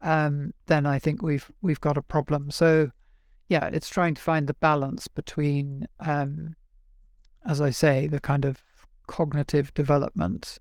[0.01, 2.51] um, then i think we've we've got a problem.
[2.51, 2.91] So
[3.49, 6.55] yeah it's trying to find the balance between um,
[7.45, 8.63] as i say the kind of
[9.07, 10.57] cognitive development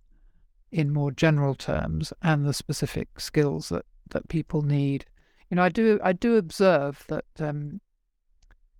[0.70, 5.07] in more general terms and the specific skills that that people need.
[5.50, 7.81] You know i do i do observe that um,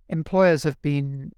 [0.09, 1.31] employers have been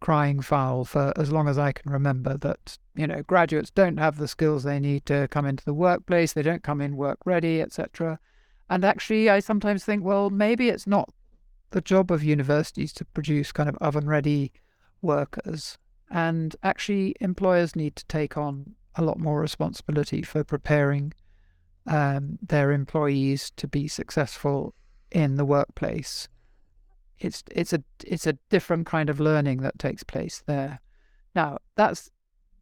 [0.00, 4.16] crying foul for as long as I can remember that, you know, graduates don't have
[4.16, 7.60] the skills they need to come into the workplace, they don't come in work ready,
[7.60, 8.18] etc.
[8.68, 11.12] And actually, I sometimes think, well, maybe it's not
[11.70, 14.52] the job of universities to produce kind of oven ready
[15.02, 15.78] workers.
[16.10, 21.12] And actually, employers need to take on a lot more responsibility for preparing
[21.86, 24.74] um, their employees to be successful
[25.10, 26.28] in the workplace
[27.20, 30.80] it's it's a it's a different kind of learning that takes place there.
[31.34, 32.10] Now that's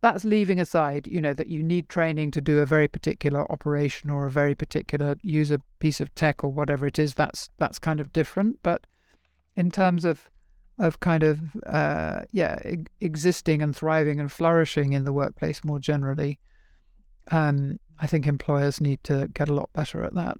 [0.00, 4.10] that's leaving aside, you know, that you need training to do a very particular operation
[4.10, 7.14] or a very particular use a piece of tech or whatever it is.
[7.14, 8.58] That's that's kind of different.
[8.62, 8.86] But
[9.56, 10.30] in terms of
[10.78, 15.80] of kind of uh, yeah e- existing and thriving and flourishing in the workplace more
[15.80, 16.38] generally,
[17.30, 20.38] um, I think employers need to get a lot better at that.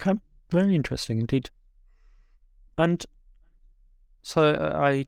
[0.00, 0.18] Okay,
[0.50, 1.50] very interesting indeed.
[2.78, 3.04] And
[4.22, 5.06] so uh, I,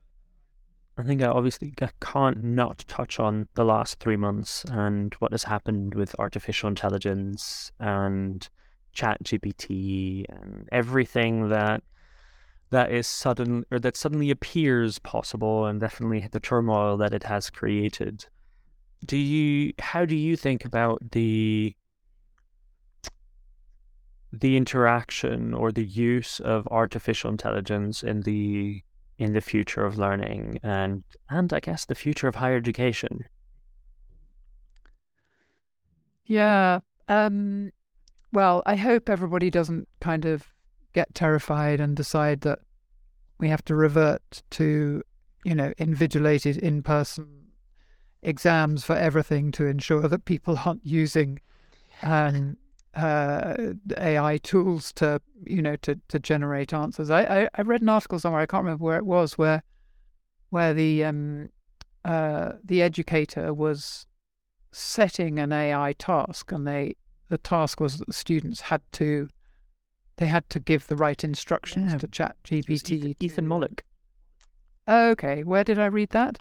[0.97, 5.43] I think I obviously can't not touch on the last three months and what has
[5.43, 8.47] happened with artificial intelligence and
[8.93, 11.83] Chat GPT and everything that
[12.71, 17.49] that is sudden or that suddenly appears possible and definitely the turmoil that it has
[17.49, 18.25] created.
[19.05, 21.75] Do you how do you think about the
[24.39, 28.81] the interaction or the use of artificial intelligence in the
[29.17, 33.25] in the future of learning and and I guess the future of higher education.
[36.25, 36.79] Yeah.
[37.07, 37.71] Um,
[38.33, 40.43] well, I hope everybody doesn't kind of
[40.93, 42.59] get terrified and decide that
[43.37, 45.03] we have to revert to,
[45.43, 47.27] you know, invigilated in person
[48.23, 51.39] exams for everything to ensure that people aren't using
[52.01, 52.57] um,
[52.95, 57.09] uh, AI tools to you know to to generate answers.
[57.09, 59.63] I, I, I read an article somewhere I can't remember where it was where
[60.49, 61.49] where the um
[62.05, 64.07] uh the educator was
[64.71, 66.95] setting an AI task and they
[67.29, 69.27] the task was that the students had to
[70.17, 71.97] they had to give the right instructions yeah.
[71.97, 73.15] to chat GPT.
[73.19, 73.81] Ethan Mollick.
[74.87, 76.39] Okay, where did I read that?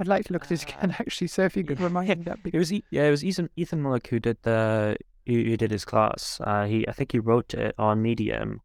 [0.00, 1.28] I'd like to look at this again uh, actually.
[1.28, 2.38] So if you could remind me that.
[2.44, 6.40] It was yeah, it was Ethan Ethan Mollick who did the who, did his class.
[6.42, 8.60] Uh, he I think he wrote it on Medium.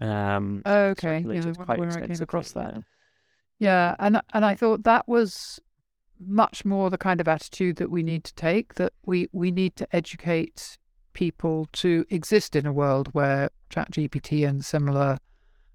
[0.00, 2.74] Um, okay, yeah, quite where I came across that.
[2.74, 2.80] Yeah.
[3.58, 5.60] yeah, and and I thought that was
[6.18, 8.74] much more the kind of attitude that we need to take.
[8.74, 10.78] That we we need to educate
[11.12, 15.18] people to exist in a world where ChatGPT and similar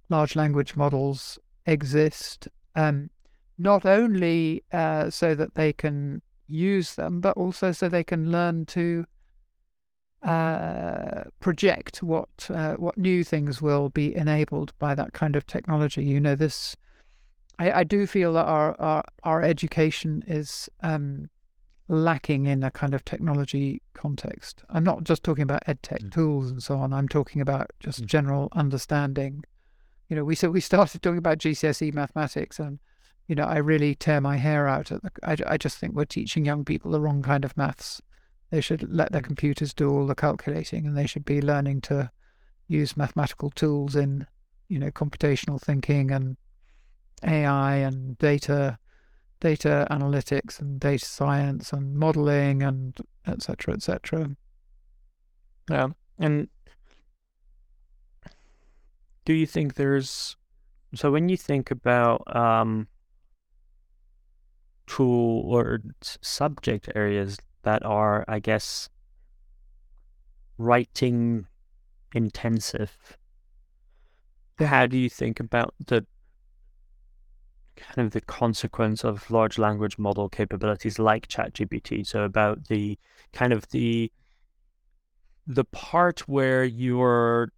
[0.10, 2.48] large language models exist.
[2.76, 3.10] Um,
[3.58, 8.66] not only uh, so that they can use them, but also so they can learn
[8.68, 9.06] to
[10.24, 16.04] uh, project what uh, what new things will be enabled by that kind of technology.
[16.04, 16.76] You know, this
[17.60, 21.30] I, I do feel that our our, our education is um,
[21.88, 24.64] lacking in a kind of technology context.
[24.70, 26.12] I'm not just talking about ed tech mm.
[26.12, 26.94] tools and so on.
[26.94, 28.06] I'm talking about just mm.
[28.06, 29.44] general understanding.
[30.10, 32.80] You know, we so we started talking about GCSE mathematics, and
[33.28, 34.92] you know, I really tear my hair out.
[34.92, 38.02] At the, I I just think we're teaching young people the wrong kind of maths
[38.50, 42.12] they should let their computers do all the calculating, and they should be learning to
[42.68, 44.28] use mathematical tools in,
[44.68, 46.38] you know, computational thinking and
[47.24, 48.78] AI and data,
[49.40, 53.74] data analytics and data science and modeling and etc.
[53.74, 54.36] etc.
[55.70, 55.88] Yeah,
[56.18, 56.48] and
[59.26, 60.38] do you think there's
[60.96, 62.88] so when you think about um,
[64.88, 68.90] tool or subject areas that are, I guess,
[70.58, 71.48] writing
[72.14, 73.18] intensive.
[74.60, 76.06] how do you think about the
[77.76, 82.06] kind of the consequence of large language model capabilities like ChatGPT?
[82.06, 82.98] So about the
[83.34, 84.12] kind of the
[85.46, 87.52] the part where you're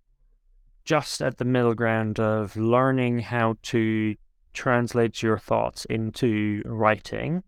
[0.84, 4.16] just at the middle ground of learning how to
[4.54, 7.43] translate your thoughts into writing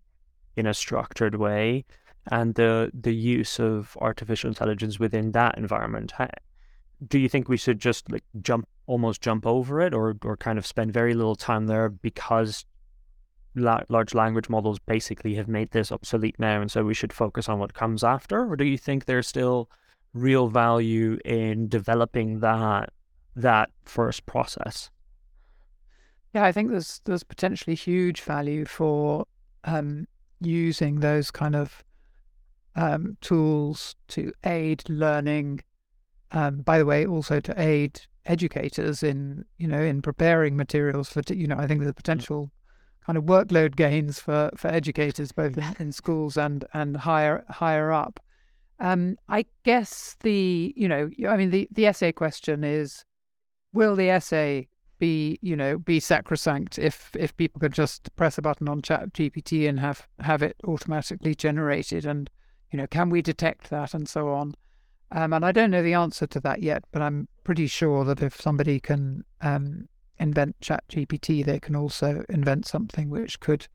[0.55, 1.85] in a structured way
[2.29, 6.13] and the the use of artificial intelligence within that environment
[7.07, 10.57] do you think we should just like jump almost jump over it or or kind
[10.57, 12.65] of spend very little time there because
[13.55, 17.49] la- large language models basically have made this obsolete now and so we should focus
[17.49, 18.49] on what comes after?
[18.49, 19.69] Or do you think there's still
[20.13, 22.91] real value in developing that
[23.35, 24.89] that first process?
[26.33, 29.25] Yeah i think there's there's potentially huge value for
[29.63, 30.07] um,
[30.39, 31.83] using those kind of
[32.75, 35.61] um, tools to aid learning
[36.31, 41.21] um, by the way, also to aid educators in you know in preparing materials for
[41.29, 42.51] you know I think the potential
[43.05, 48.19] kind of workload gains for for educators both in schools and and higher higher up.
[48.79, 53.03] Um, I guess the you know I mean the the essay question is,
[53.73, 54.67] will the essay
[54.99, 59.13] be you know be sacrosanct if if people could just press a button on Chat
[59.13, 62.05] GPT and have have it automatically generated?
[62.05, 62.29] And
[62.71, 64.55] you know can we detect that and so on.
[65.13, 68.21] Um, and I don't know the answer to that yet, but I'm pretty sure that
[68.21, 73.67] if somebody can um, invent Chat GPT, they can also invent something which could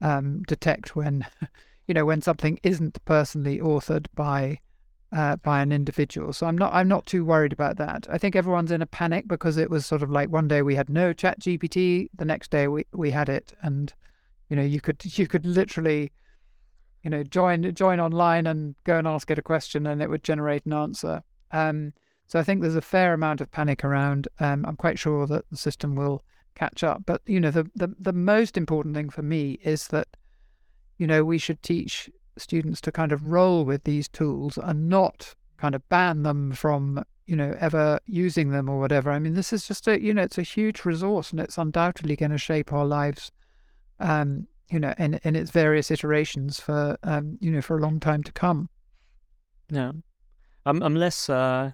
[0.00, 1.26] um, detect when,
[1.86, 4.58] you know, when something isn't personally authored by
[5.12, 6.32] uh, by an individual.
[6.32, 8.06] So I'm not I'm not too worried about that.
[8.08, 10.76] I think everyone's in a panic because it was sort of like one day we
[10.76, 13.92] had no Chat GPT, the next day we, we had it, and
[14.48, 16.12] you know you could you could literally
[17.02, 20.24] you know, join join online and go and ask it a question, and it would
[20.24, 21.22] generate an answer.
[21.50, 21.92] Um,
[22.26, 24.28] so I think there's a fair amount of panic around.
[24.38, 26.22] Um, I'm quite sure that the system will
[26.54, 27.02] catch up.
[27.06, 30.08] But you know, the, the the most important thing for me is that
[30.98, 35.34] you know we should teach students to kind of roll with these tools and not
[35.56, 39.10] kind of ban them from you know ever using them or whatever.
[39.10, 42.14] I mean, this is just a you know it's a huge resource and it's undoubtedly
[42.14, 43.32] going to shape our lives
[44.00, 48.00] um, you know, in, in its various iterations for, um, you know, for a long
[48.00, 48.68] time to come.
[49.70, 49.92] Yeah.
[50.66, 51.72] I'm, I'm less, uh,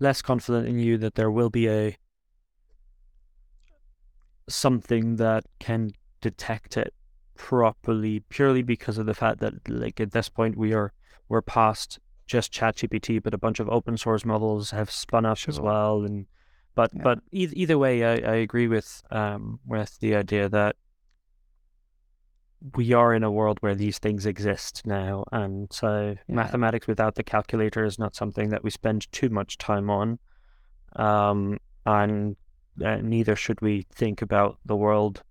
[0.00, 1.96] less confident in you that there will be a,
[4.48, 6.94] something that can detect it
[7.34, 10.92] properly purely because of the fact that like at this point we are
[11.28, 15.52] we're past just ChatGPT, but a bunch of open source models have spun up sure.
[15.52, 16.04] as well.
[16.04, 16.26] And
[16.74, 17.02] but yeah.
[17.02, 20.76] but either, either way, I, I agree with um with the idea that
[22.74, 25.24] we are in a world where these things exist now.
[25.32, 26.34] And so yeah.
[26.34, 30.18] mathematics without the calculator is not something that we spend too much time on.
[30.96, 32.36] Um, and
[32.84, 35.22] uh, neither should we think about the world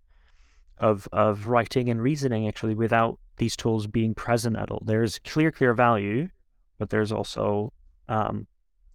[0.80, 4.82] of of writing and reasoning actually without these tools being present at all.
[4.86, 6.30] There's clear, clear value,
[6.78, 7.74] but there's also
[8.10, 8.48] um,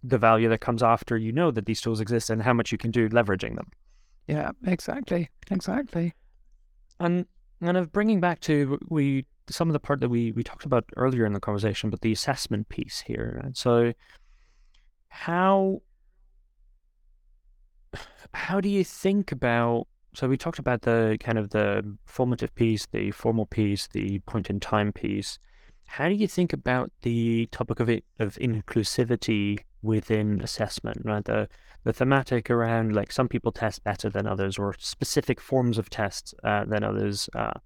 [0.03, 2.77] the value that comes after you know that these tools exist and how much you
[2.77, 3.67] can do leveraging them.
[4.27, 6.13] Yeah, exactly, exactly.
[6.99, 7.25] And
[7.63, 10.85] kind of bringing back to we some of the part that we we talked about
[10.95, 13.41] earlier in the conversation, but the assessment piece here.
[13.43, 13.93] And so,
[15.09, 15.81] how
[18.33, 19.87] how do you think about?
[20.15, 24.49] So we talked about the kind of the formative piece, the formal piece, the point
[24.49, 25.39] in time piece.
[25.85, 31.01] How do you think about the topic of it, of inclusivity within assessment?
[31.03, 31.47] Right, the
[31.83, 36.33] the thematic around like some people test better than others or specific forms of tests
[36.43, 37.29] uh, than others.
[37.35, 37.59] Uh,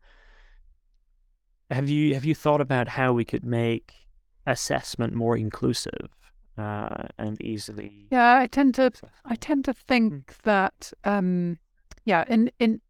[1.71, 3.93] have you have you thought about how we could make
[4.45, 6.09] assessment more inclusive
[6.57, 8.07] uh, and easily?
[8.11, 8.91] Yeah, I tend to
[9.23, 10.41] I tend to think mm.
[10.43, 11.59] that um,
[12.05, 12.81] yeah, in in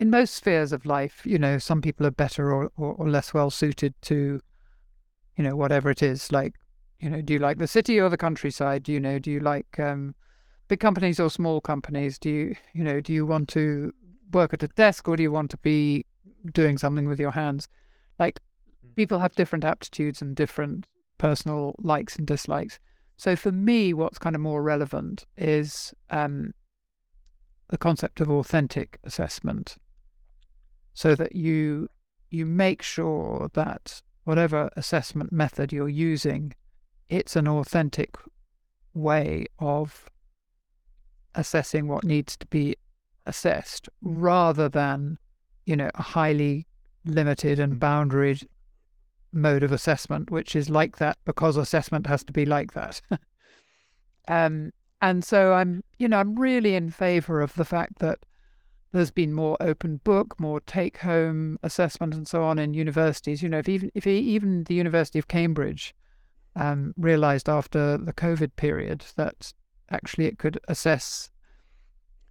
[0.00, 3.32] in most spheres of life, you know, some people are better or, or, or less
[3.32, 4.40] well suited to,
[5.36, 6.32] you know, whatever it is.
[6.32, 6.54] Like,
[7.04, 8.82] you know, do you like the city or the countryside?
[8.82, 9.18] Do you know?
[9.18, 10.14] Do you like um,
[10.68, 12.18] big companies or small companies?
[12.18, 13.92] Do you, you know, do you want to
[14.32, 16.06] work at a desk or do you want to be
[16.54, 17.68] doing something with your hands?
[18.18, 18.40] Like
[18.86, 18.96] mm.
[18.96, 20.86] people have different aptitudes and different
[21.18, 22.78] personal likes and dislikes.
[23.18, 26.54] So for me, what's kind of more relevant is um,
[27.68, 29.76] the concept of authentic assessment,
[30.94, 31.88] so that you
[32.30, 36.54] you make sure that whatever assessment method you're using,
[37.08, 38.16] it's an authentic
[38.94, 40.08] way of
[41.34, 42.76] assessing what needs to be
[43.26, 45.18] assessed rather than,
[45.66, 46.66] you know, a highly
[47.04, 48.46] limited and boundaried
[49.32, 53.00] mode of assessment, which is like that because assessment has to be like that.
[54.28, 58.20] um, and so I'm, you know, I'm really in favour of the fact that
[58.92, 63.42] there's been more open book, more take home assessment, and so on in universities.
[63.42, 65.94] You know, if even if even the University of Cambridge
[66.56, 69.52] um, realised after the COVID period that
[69.90, 71.30] actually it could assess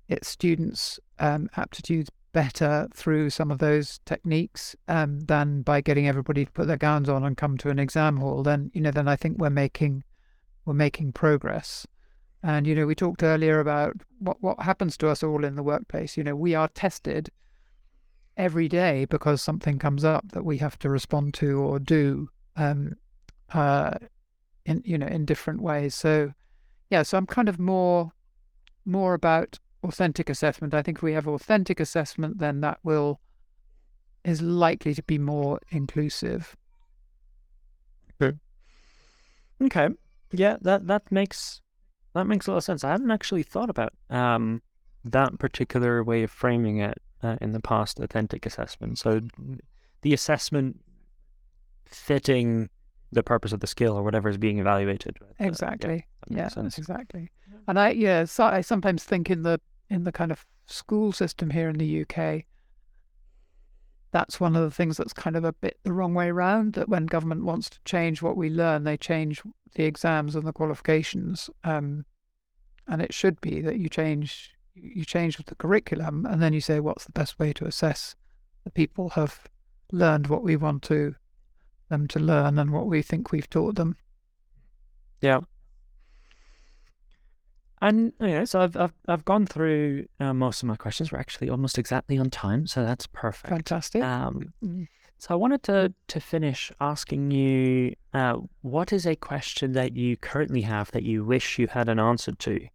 [0.07, 6.45] its students' um, aptitudes better through some of those techniques um, than by getting everybody
[6.45, 9.07] to put their gowns on and come to an exam hall, then you know, then
[9.07, 10.03] I think we're making
[10.65, 11.85] we're making progress.
[12.41, 15.63] And you know, we talked earlier about what what happens to us all in the
[15.63, 16.17] workplace.
[16.17, 17.29] You know, we are tested
[18.35, 22.95] every day because something comes up that we have to respond to or do um,
[23.53, 23.91] uh,
[24.65, 25.95] in you know in different ways.
[25.95, 26.33] So
[26.89, 28.11] yeah, so I'm kind of more
[28.85, 30.73] more about authentic assessment.
[30.73, 33.19] I think if we have authentic assessment, then that will
[34.23, 36.55] is likely to be more inclusive.
[38.21, 38.37] Okay.
[39.61, 39.89] Okay.
[40.31, 41.61] Yeah, that that makes
[42.13, 42.83] that makes a lot of sense.
[42.83, 44.61] I hadn't actually thought about um,
[45.03, 47.99] that particular way of framing it uh, in the past.
[47.99, 48.99] Authentic assessment.
[48.99, 49.21] So
[50.01, 50.79] the assessment
[51.85, 52.69] fitting
[53.13, 55.17] the purpose of the skill or whatever is being evaluated.
[55.39, 56.05] Exactly.
[56.23, 57.31] Uh, yeah, yeah exactly.
[57.67, 59.59] And I yeah, so I sometimes think in the
[59.89, 62.43] in the kind of school system here in the UK,
[64.11, 66.73] that's one of the things that's kind of a bit the wrong way around.
[66.73, 69.41] That when government wants to change what we learn, they change
[69.75, 71.49] the exams and the qualifications.
[71.63, 72.05] Um,
[72.87, 76.79] and it should be that you change you change the curriculum, and then you say
[76.79, 78.15] what's the best way to assess
[78.63, 79.47] the people have
[79.91, 81.15] learned what we want to
[81.93, 83.95] them to learn and what we think we've taught them.
[85.21, 85.41] Yeah.
[87.81, 91.11] And you know, so I've I've I've gone through uh, most of my questions.
[91.11, 93.49] We're actually almost exactly on time, so that's perfect.
[93.49, 94.01] Fantastic.
[94.01, 94.87] Um, mm.
[95.17, 100.15] so I wanted to to finish asking you, uh, what is a question that you
[100.15, 102.67] currently have that you wish you had an answer to?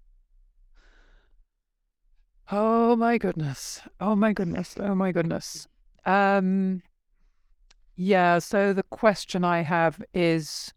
[2.52, 3.80] Oh my goodness!
[3.98, 4.74] Oh my goodness!
[4.78, 5.68] Oh my goodness!
[6.04, 6.82] Um,
[7.98, 8.38] yeah.
[8.38, 10.72] So the question I have is,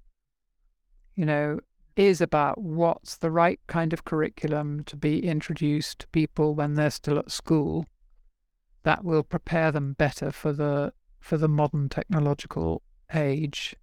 [1.15, 1.59] you know,
[1.95, 6.89] is about what's the right kind of curriculum to be introduced to people when they're
[6.89, 7.85] still at school
[8.83, 12.81] that will prepare them better for the for the modern technological
[13.13, 13.75] age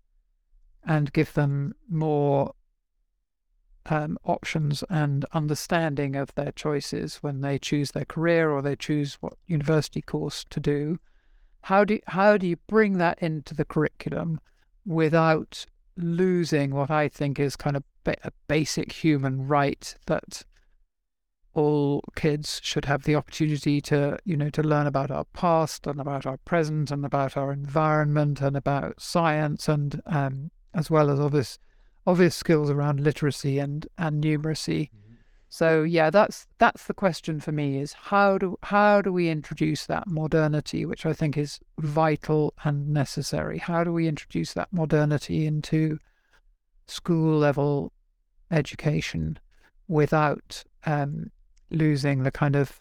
[0.84, 2.53] and give them more
[3.86, 9.14] um, options and understanding of their choices when they choose their career or they choose
[9.20, 10.99] what university course to do.
[11.62, 14.40] How do how do you bring that into the curriculum
[14.86, 20.44] without losing what I think is kind of a basic human right that
[21.54, 26.00] all kids should have the opportunity to, you know, to learn about our past and
[26.00, 31.18] about our present and about our environment and about science and um, as well as
[31.18, 31.59] obvious
[32.06, 34.90] obvious skills around literacy and and numeracy.
[34.90, 35.07] Mm-hmm.
[35.49, 39.86] So yeah, that's that's the question for me is how do how do we introduce
[39.86, 43.59] that modernity, which I think is vital and necessary?
[43.59, 45.99] How do we introduce that modernity into
[46.86, 47.92] school level
[48.51, 49.38] education
[49.88, 51.30] without um,
[51.70, 52.78] losing the kind of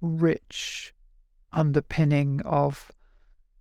[0.00, 0.94] rich
[1.52, 2.92] underpinning of,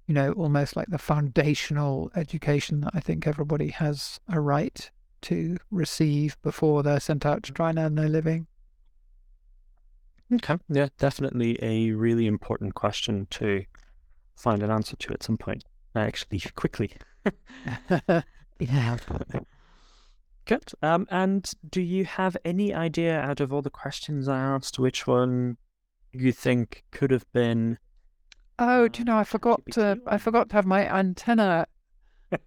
[0.07, 4.89] you know, almost like the foundational education that I think everybody has a right
[5.23, 8.47] to receive before they're sent out to try and earn their living.
[10.33, 10.57] Okay.
[10.69, 13.65] Yeah, definitely a really important question to
[14.35, 15.63] find an answer to at some point.
[15.95, 16.93] Actually, quickly.
[18.59, 18.97] yeah.
[20.45, 20.71] Good.
[20.81, 25.07] Um, and do you have any idea out of all the questions I asked, which
[25.07, 25.57] one
[26.11, 27.77] you think could have been?
[28.59, 29.17] Oh, do you know?
[29.17, 29.99] I forgot to.
[30.05, 31.65] I forgot to have my antenna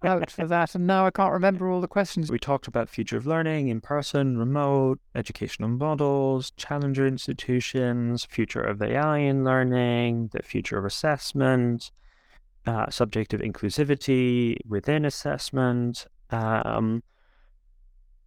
[0.03, 2.31] out for that, and now I can't remember all the questions.
[2.31, 8.81] We talked about future of learning, in person, remote, educational models, challenger institutions, future of
[8.81, 11.91] AI in learning, the future of assessment,
[12.65, 16.05] uh, of inclusivity within assessment.
[16.29, 17.03] Um,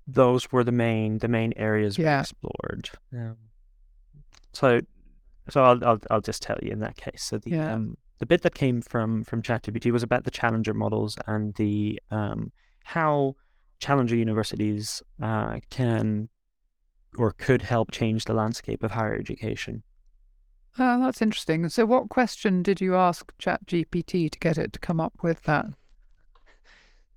[0.06, 2.16] those were the main the main areas yeah.
[2.16, 2.90] we explored.
[3.12, 3.32] Yeah.
[4.52, 4.80] So,
[5.48, 7.22] so I'll, I'll I'll just tell you in that case.
[7.22, 7.74] So the yeah.
[7.74, 12.00] um, the bit that came from from ChatGPT was about the challenger models and the
[12.10, 12.52] um,
[12.84, 13.34] how
[13.78, 16.28] challenger universities uh, can
[17.16, 19.82] or could help change the landscape of higher education.
[20.78, 21.68] Oh, that's interesting.
[21.68, 25.66] So, what question did you ask ChatGPT to get it to come up with that?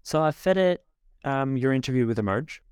[0.02, 0.86] So, I fed it
[1.24, 2.64] um, your interview with Emerge,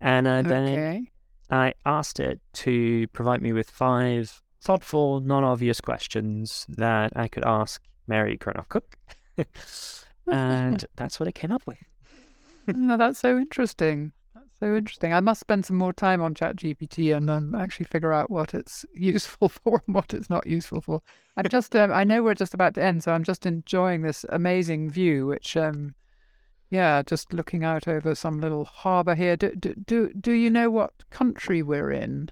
[0.00, 1.10] and uh, then okay.
[1.50, 7.44] I asked it to provide me with five thoughtful, non obvious questions that I could
[7.44, 8.96] ask Mary Curnock Cook.
[10.26, 11.78] and that's what I came up with.
[12.66, 14.12] no, that's so interesting.
[14.34, 15.12] That's So interesting.
[15.12, 18.84] I must spend some more time on ChatGPT and then actually figure out what it's
[18.94, 21.00] useful for and what it's not useful for.
[21.36, 24.24] I'm just, um, I know we're just about to end, so I'm just enjoying this
[24.28, 25.94] amazing view, which, um,
[26.70, 29.36] yeah, just looking out over some little harbour here.
[29.36, 32.28] Do, do, do, do you know what country we're in?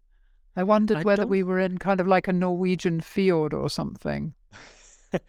[0.56, 3.68] I wondered I whether don't- we were in kind of like a Norwegian fjord or
[3.70, 4.34] something.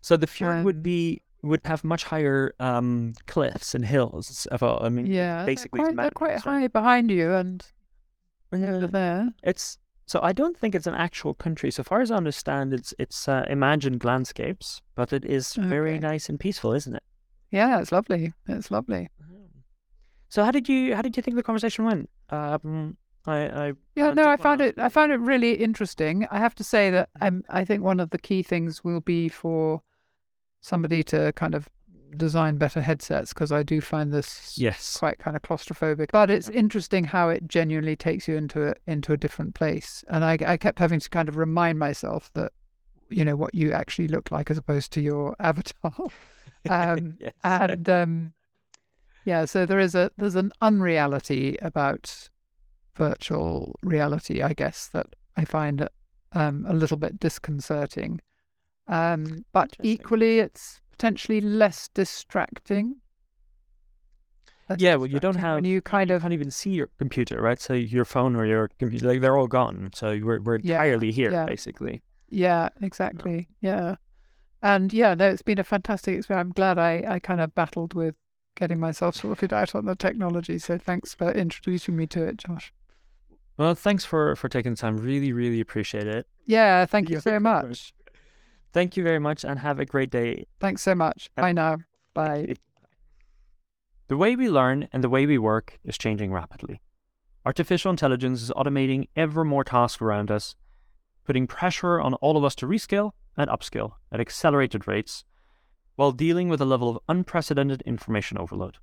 [0.00, 4.46] So the fjord would Um, be would have much higher um, cliffs and hills.
[4.46, 7.64] Of all, I mean, Yeah, they're basically it's quite, they're quite high behind you and
[8.52, 9.30] over there.
[9.42, 11.72] It's so I don't think it's an actual country.
[11.72, 16.28] So far as I understand, it's it's uh, imagined landscapes, but it is very nice
[16.28, 17.02] and peaceful, isn't it?
[17.50, 18.32] Yeah, it's lovely.
[18.48, 19.08] It's lovely.
[20.28, 22.10] So how did you how did you think the conversation went?
[22.30, 22.96] Um,
[23.26, 24.78] I, I Yeah, no, I found it.
[24.78, 26.26] I found it really interesting.
[26.30, 29.28] I have to say that um, I think one of the key things will be
[29.28, 29.82] for
[30.60, 31.68] somebody to kind of
[32.16, 36.10] design better headsets because I do find this yes, quite kind of claustrophobic.
[36.12, 40.04] But it's interesting how it genuinely takes you into a, into a different place.
[40.08, 42.52] And I, I kept having to kind of remind myself that
[43.08, 45.94] you know what you actually look like as opposed to your avatar.
[46.68, 47.32] um, yes.
[47.44, 48.32] and um,
[49.24, 52.28] yeah, so there is a there's an unreality about
[52.96, 55.88] virtual reality, I guess, that I find
[56.32, 58.20] um, a little bit disconcerting.
[58.88, 62.96] Um, but equally, it's potentially less distracting.
[64.68, 64.96] Less yeah.
[64.96, 67.60] Well, you don't have you kind you of can't even see your computer, right?
[67.60, 69.90] So your phone or your computer, like they're all gone.
[69.94, 71.46] So we're we're Yeah, entirely here, yeah.
[71.46, 72.02] basically.
[72.28, 73.48] Yeah, exactly.
[73.60, 73.96] Yeah.
[74.62, 76.46] And yeah, no, it's been a fantastic experience.
[76.46, 78.16] I'm glad I, I kind of battled with
[78.56, 80.58] getting myself sorted out on the technology.
[80.58, 82.72] So thanks for introducing me to it, Josh.
[83.56, 84.98] Well, thanks for for taking the time.
[84.98, 86.26] Really, really appreciate it.
[86.44, 87.94] Yeah, thank you so very much.
[88.72, 90.46] Thank you very much, and have a great day.
[90.60, 91.30] Thanks so much.
[91.34, 91.78] Bye now.
[92.14, 92.56] Bye.
[94.08, 96.80] The way we learn and the way we work is changing rapidly.
[97.44, 100.54] Artificial intelligence is automating ever more tasks around us,
[101.24, 105.24] putting pressure on all of us to rescale and upskill at accelerated rates
[105.96, 108.78] while dealing with a level of unprecedented information overload.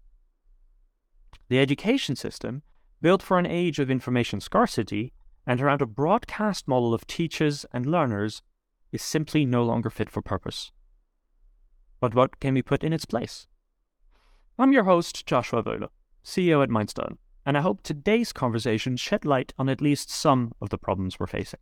[1.50, 2.64] The education system,
[3.04, 5.12] built for an age of information scarcity
[5.46, 8.42] and around a broadcast model of teachers and learners,
[8.94, 10.72] is simply no longer fit for purpose.
[12.00, 13.46] But what can be put in its place?
[14.58, 15.90] I'm your host, Joshua Wöhle,
[16.24, 20.70] CEO at Mindstone, and I hope today's conversation shed light on at least some of
[20.70, 21.60] the problems we're facing.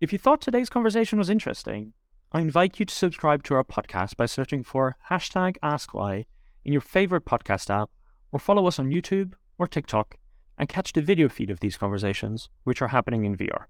[0.00, 1.92] If you thought today's conversation was interesting,
[2.32, 6.24] I invite you to subscribe to our podcast by searching for hashtag AskWhy
[6.64, 7.90] in your favorite podcast app,
[8.32, 10.16] or follow us on YouTube or TikTok
[10.60, 13.64] and catch the video feed of these conversations, which are happening in VR.